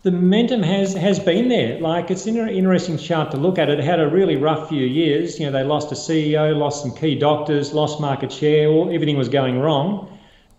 [0.02, 1.80] The momentum has has been there.
[1.80, 3.70] Like it's an interesting chart to look at.
[3.70, 5.40] It had a really rough few years.
[5.40, 8.70] You know, they lost a CEO, lost some key doctors, lost market share.
[8.70, 10.18] All, everything was going wrong.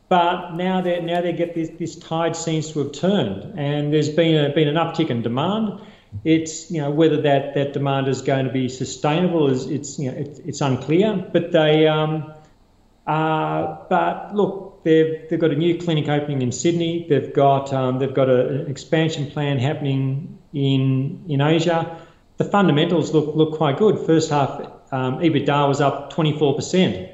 [0.08, 4.08] But now they now they get this this tide seems to have turned, and there's
[4.08, 5.80] been a been an uptick in demand.
[6.24, 10.10] It's you know whether that that demand is going to be sustainable is it's you
[10.10, 11.24] know it, it's unclear.
[11.32, 12.34] But they um,
[13.06, 17.06] uh, but look, they've they've got a new clinic opening in Sydney.
[17.08, 22.00] They've got um, they've got a, an expansion plan happening in in Asia.
[22.36, 23.98] The fundamentals look look quite good.
[24.06, 24.60] First half
[24.92, 27.10] um, EBITDA was up 24 percent,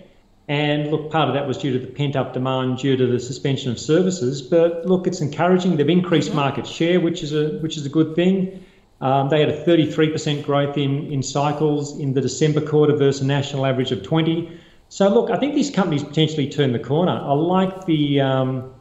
[0.49, 3.19] and look, part of that was due to the pent up demand due to the
[3.19, 4.43] suspension of services.
[4.43, 5.77] But look, it's encouraging.
[5.77, 8.65] They've increased market share, which is a which is a good thing.
[9.01, 13.27] Um, they had a 33% growth in, in cycles in the December quarter versus a
[13.27, 14.59] national average of 20.
[14.89, 17.13] So look, I think these companies potentially turn the corner.
[17.13, 18.75] I like the um,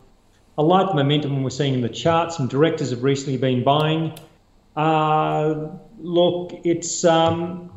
[0.57, 2.37] I like the momentum we're seeing in the charts.
[2.37, 4.13] Some directors have recently been buying.
[4.75, 7.71] Uh, look, it's um,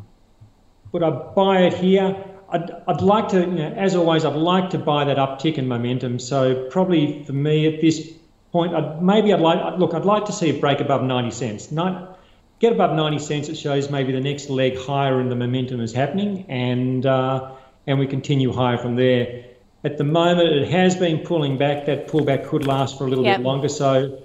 [0.93, 2.25] would I buy it here?
[2.51, 5.69] I'd, I'd like to, you know, as always, I'd like to buy that uptick in
[5.69, 6.19] momentum.
[6.19, 8.11] So probably for me at this
[8.53, 11.71] point, I'd, maybe I'd like look, I'd like to see it break above 90 cents.
[11.71, 12.19] Not,
[12.59, 13.49] get above 90 cents.
[13.49, 17.53] It shows maybe the next leg higher in the momentum is happening, and uh,
[17.89, 19.47] and we continue higher from there.
[19.83, 21.87] At the moment, it has been pulling back.
[21.87, 23.39] That pullback could last for a little yep.
[23.39, 23.69] bit longer.
[23.69, 24.23] So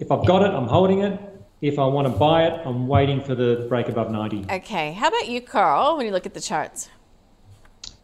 [0.00, 1.18] if I've got it, I'm holding it.
[1.62, 4.46] If I want to buy it, I'm waiting for the break above 90.
[4.50, 4.92] Okay.
[4.92, 6.90] How about you, Carl, when you look at the charts?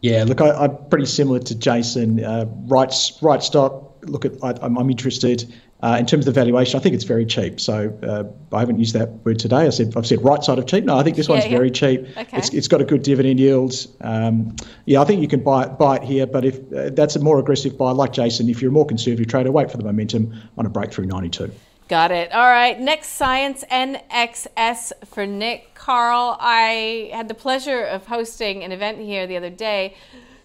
[0.01, 2.25] Yeah, look, I, am pretty similar to Jason.
[2.25, 3.97] Uh, right, right stock.
[4.03, 5.53] Look at, I, am interested.
[5.83, 7.61] Uh, in terms of the valuation, I think it's very cheap.
[7.61, 9.67] So uh, I haven't used that word today.
[9.67, 10.85] I said I've said right side of cheap.
[10.85, 12.07] No, I think this one's yeah, very cheap.
[12.17, 12.37] Okay.
[12.37, 13.75] It's, it's got a good dividend yield.
[14.01, 14.55] Um,
[14.87, 16.27] yeah, I think you can buy it, buy it here.
[16.27, 19.27] But if uh, that's a more aggressive buy, like Jason, if you're a more conservative
[19.27, 21.51] trader, wait for the momentum on a breakthrough 92.
[21.89, 22.33] Got it.
[22.33, 22.79] All right.
[22.79, 26.37] Next Science NXS for Nick Carl.
[26.39, 29.97] I had the pleasure of hosting an event here the other day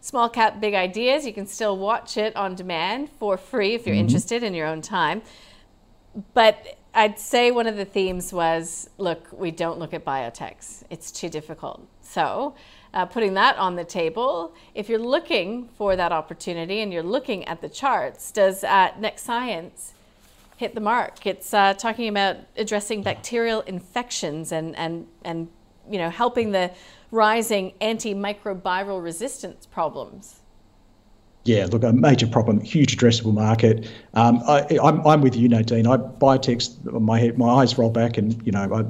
[0.01, 1.25] Small Cap Big Ideas.
[1.25, 4.01] You can still watch it on demand for free if you're mm-hmm.
[4.01, 5.21] interested in your own time.
[6.33, 11.11] But I'd say one of the themes was look, we don't look at biotechs, it's
[11.11, 11.87] too difficult.
[12.01, 12.55] So,
[12.93, 17.45] uh, putting that on the table, if you're looking for that opportunity and you're looking
[17.45, 19.93] at the charts, does uh, Next Science
[20.55, 21.25] hit the mark.
[21.27, 25.49] It's uh, talking about addressing bacterial infections and, and, and
[25.89, 26.71] you know, helping the
[27.11, 30.41] rising antimicrobial resistance problems.
[31.47, 33.89] Yeah, look, a major problem, huge addressable market.
[34.15, 35.87] Um, I, am I'm, I'm with you, Nadine.
[35.87, 38.81] I biotechs, my head, my eyes roll back, and you know, I,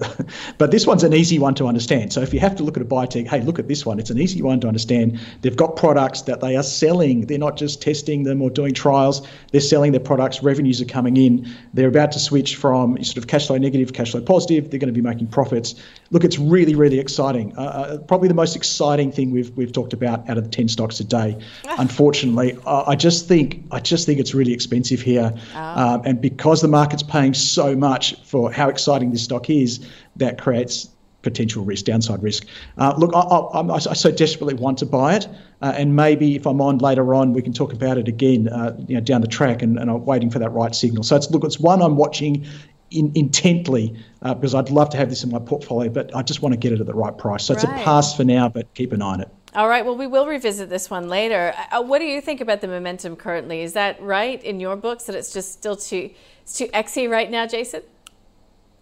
[0.57, 2.13] but this one's an easy one to understand.
[2.13, 3.99] So if you have to look at a biotech, hey, look at this one.
[3.99, 5.19] It's an easy one to understand.
[5.41, 7.27] They've got products that they are selling.
[7.27, 9.27] They're not just testing them or doing trials.
[9.51, 10.41] They're selling their products.
[10.41, 11.47] Revenues are coming in.
[11.75, 14.71] They're about to switch from sort of cash flow negative, cash flow positive.
[14.71, 15.75] They're going to be making profits.
[16.09, 17.55] Look, it's really, really exciting.
[17.55, 20.67] Uh, uh probably the most exciting thing we've we've talked about out of the ten
[20.67, 21.37] stocks today.
[21.77, 25.59] Unfortunately I just think I just think it's really expensive here, oh.
[25.59, 30.39] um, and because the market's paying so much for how exciting this stock is, that
[30.39, 30.89] creates
[31.21, 32.45] potential risk, downside risk.
[32.77, 35.27] Uh, look, I, I, I, so desperately want to buy it,
[35.61, 38.75] uh, and maybe if I'm on later on, we can talk about it again, uh,
[38.87, 41.03] you know, down the track, and, and, I'm waiting for that right signal.
[41.03, 42.45] So it's look, it's one I'm watching
[42.91, 46.41] in, intently uh, because I'd love to have this in my portfolio, but I just
[46.41, 47.45] want to get it at the right price.
[47.45, 47.63] So right.
[47.63, 49.29] it's a pass for now, but keep an eye on it.
[49.57, 49.83] All right.
[49.83, 51.51] Well, we will revisit this one later.
[51.71, 53.61] Uh, what do you think about the momentum currently?
[53.61, 56.11] Is that right in your books that it's just still too
[56.43, 57.81] it's too exy right now, Jason?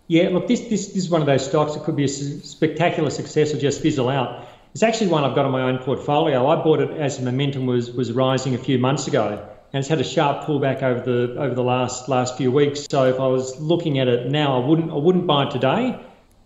[0.07, 0.27] Yeah.
[0.27, 3.53] Look, this this, this is one of those stocks that could be a spectacular success
[3.53, 4.49] or just fizzle out.
[4.73, 6.45] It's actually one I've got in my own portfolio.
[6.45, 9.87] I bought it as the momentum was was rising a few months ago, and it's
[9.87, 12.85] had a sharp pullback over the over the last last few weeks.
[12.91, 15.97] So if I was looking at it now, I wouldn't I wouldn't buy it today.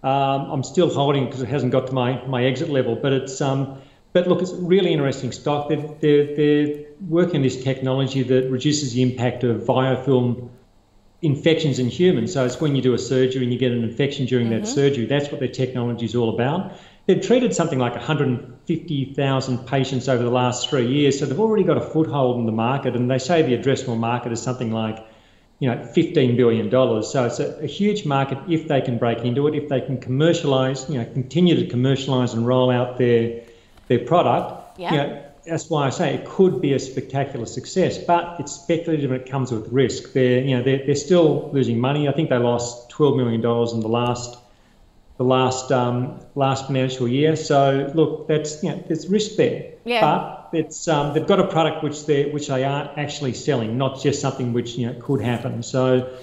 [0.04, 3.42] Um, I'm still holding because it hasn't got to my, my exit level, but it's
[3.42, 3.82] um,
[4.14, 5.70] but look, it's a really interesting stock.
[5.70, 10.50] They're, they're, they're working this technology that reduces the impact of biofilm
[11.22, 12.34] infections in humans.
[12.34, 14.62] So it's when you do a surgery and you get an infection during mm-hmm.
[14.62, 15.06] that surgery.
[15.06, 16.74] That's what their technology is all about.
[17.06, 21.78] They've treated something like 150,000 patients over the last three years, so they've already got
[21.78, 22.96] a foothold in the market.
[22.96, 25.06] And they say the addressable market is something like,
[25.60, 26.70] you know, $15 billion.
[27.04, 29.98] So it's a, a huge market if they can break into it, if they can
[29.98, 33.42] commercialise, you know, continue to commercialise and roll out their
[33.90, 34.92] their product, yeah.
[34.92, 39.12] You know, that's why I say it could be a spectacular success, but it's speculative
[39.12, 40.14] and it comes with risk.
[40.14, 42.08] They're, you know, they're, they're still losing money.
[42.08, 44.38] I think they lost $12 million in the last
[45.18, 47.36] the last um, last financial year.
[47.36, 49.74] So look, that's you know, there's risk there.
[49.84, 50.00] Yeah.
[50.00, 54.02] But it's um, they've got a product which they which they are actually selling, not
[54.02, 55.62] just something which you know could happen.
[55.62, 56.18] So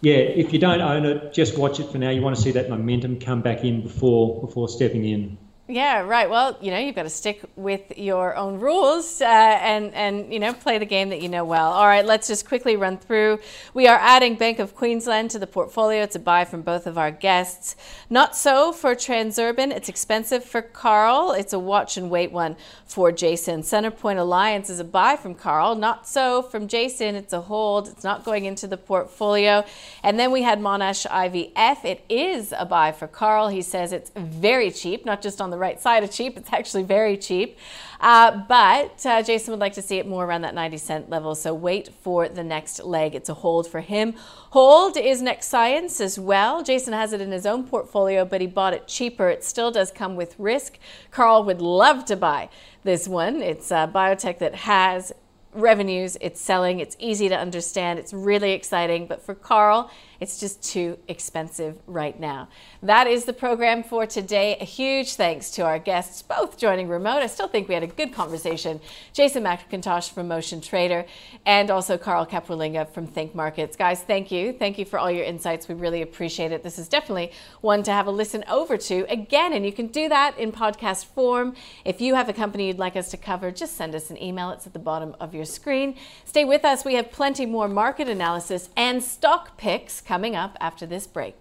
[0.00, 2.10] yeah, if you don't own it, just watch it for now.
[2.10, 5.36] You want to see that momentum come back in before before stepping in.
[5.70, 6.28] Yeah, right.
[6.28, 10.40] Well, you know, you've got to stick with your own rules uh, and and you
[10.40, 11.70] know play the game that you know well.
[11.70, 13.38] All right, let's just quickly run through.
[13.72, 16.02] We are adding Bank of Queensland to the portfolio.
[16.02, 17.76] It's a buy from both of our guests.
[18.08, 19.70] Not so for Transurban.
[19.70, 21.30] It's expensive for Carl.
[21.30, 23.62] It's a watch and wait one for Jason.
[23.62, 25.76] Centrepoint Alliance is a buy from Carl.
[25.76, 27.14] Not so from Jason.
[27.14, 27.86] It's a hold.
[27.86, 29.64] It's not going into the portfolio.
[30.02, 31.84] And then we had Monash IVF.
[31.84, 33.46] It is a buy for Carl.
[33.46, 36.36] He says it's very cheap, not just on the right side of cheap.
[36.36, 37.58] It's actually very cheap.
[38.00, 41.34] Uh, but uh, Jason would like to see it more around that 90 cent level.
[41.34, 43.14] So wait for the next leg.
[43.14, 44.14] It's a hold for him.
[44.50, 46.62] Hold is Next Science as well.
[46.62, 49.28] Jason has it in his own portfolio, but he bought it cheaper.
[49.28, 50.78] It still does come with risk.
[51.10, 52.48] Carl would love to buy
[52.82, 53.42] this one.
[53.42, 55.12] It's a biotech that has
[55.52, 59.06] revenues, it's selling, it's easy to understand, it's really exciting.
[59.06, 59.90] But for Carl,
[60.20, 62.48] it's just too expensive right now.
[62.82, 64.56] That is the program for today.
[64.60, 67.22] A huge thanks to our guests, both joining remote.
[67.22, 68.80] I still think we had a good conversation.
[69.14, 71.06] Jason McIntosh from Motion Trader
[71.46, 73.76] and also Carl Capolingua from Think Markets.
[73.76, 74.52] Guys, thank you.
[74.52, 75.68] Thank you for all your insights.
[75.68, 76.62] We really appreciate it.
[76.62, 80.08] This is definitely one to have a listen over to again, and you can do
[80.10, 81.54] that in podcast form.
[81.84, 84.50] If you have a company you'd like us to cover, just send us an email.
[84.50, 85.96] It's at the bottom of your screen.
[86.26, 86.84] Stay with us.
[86.84, 91.36] We have plenty more market analysis and stock picks coming up after this break.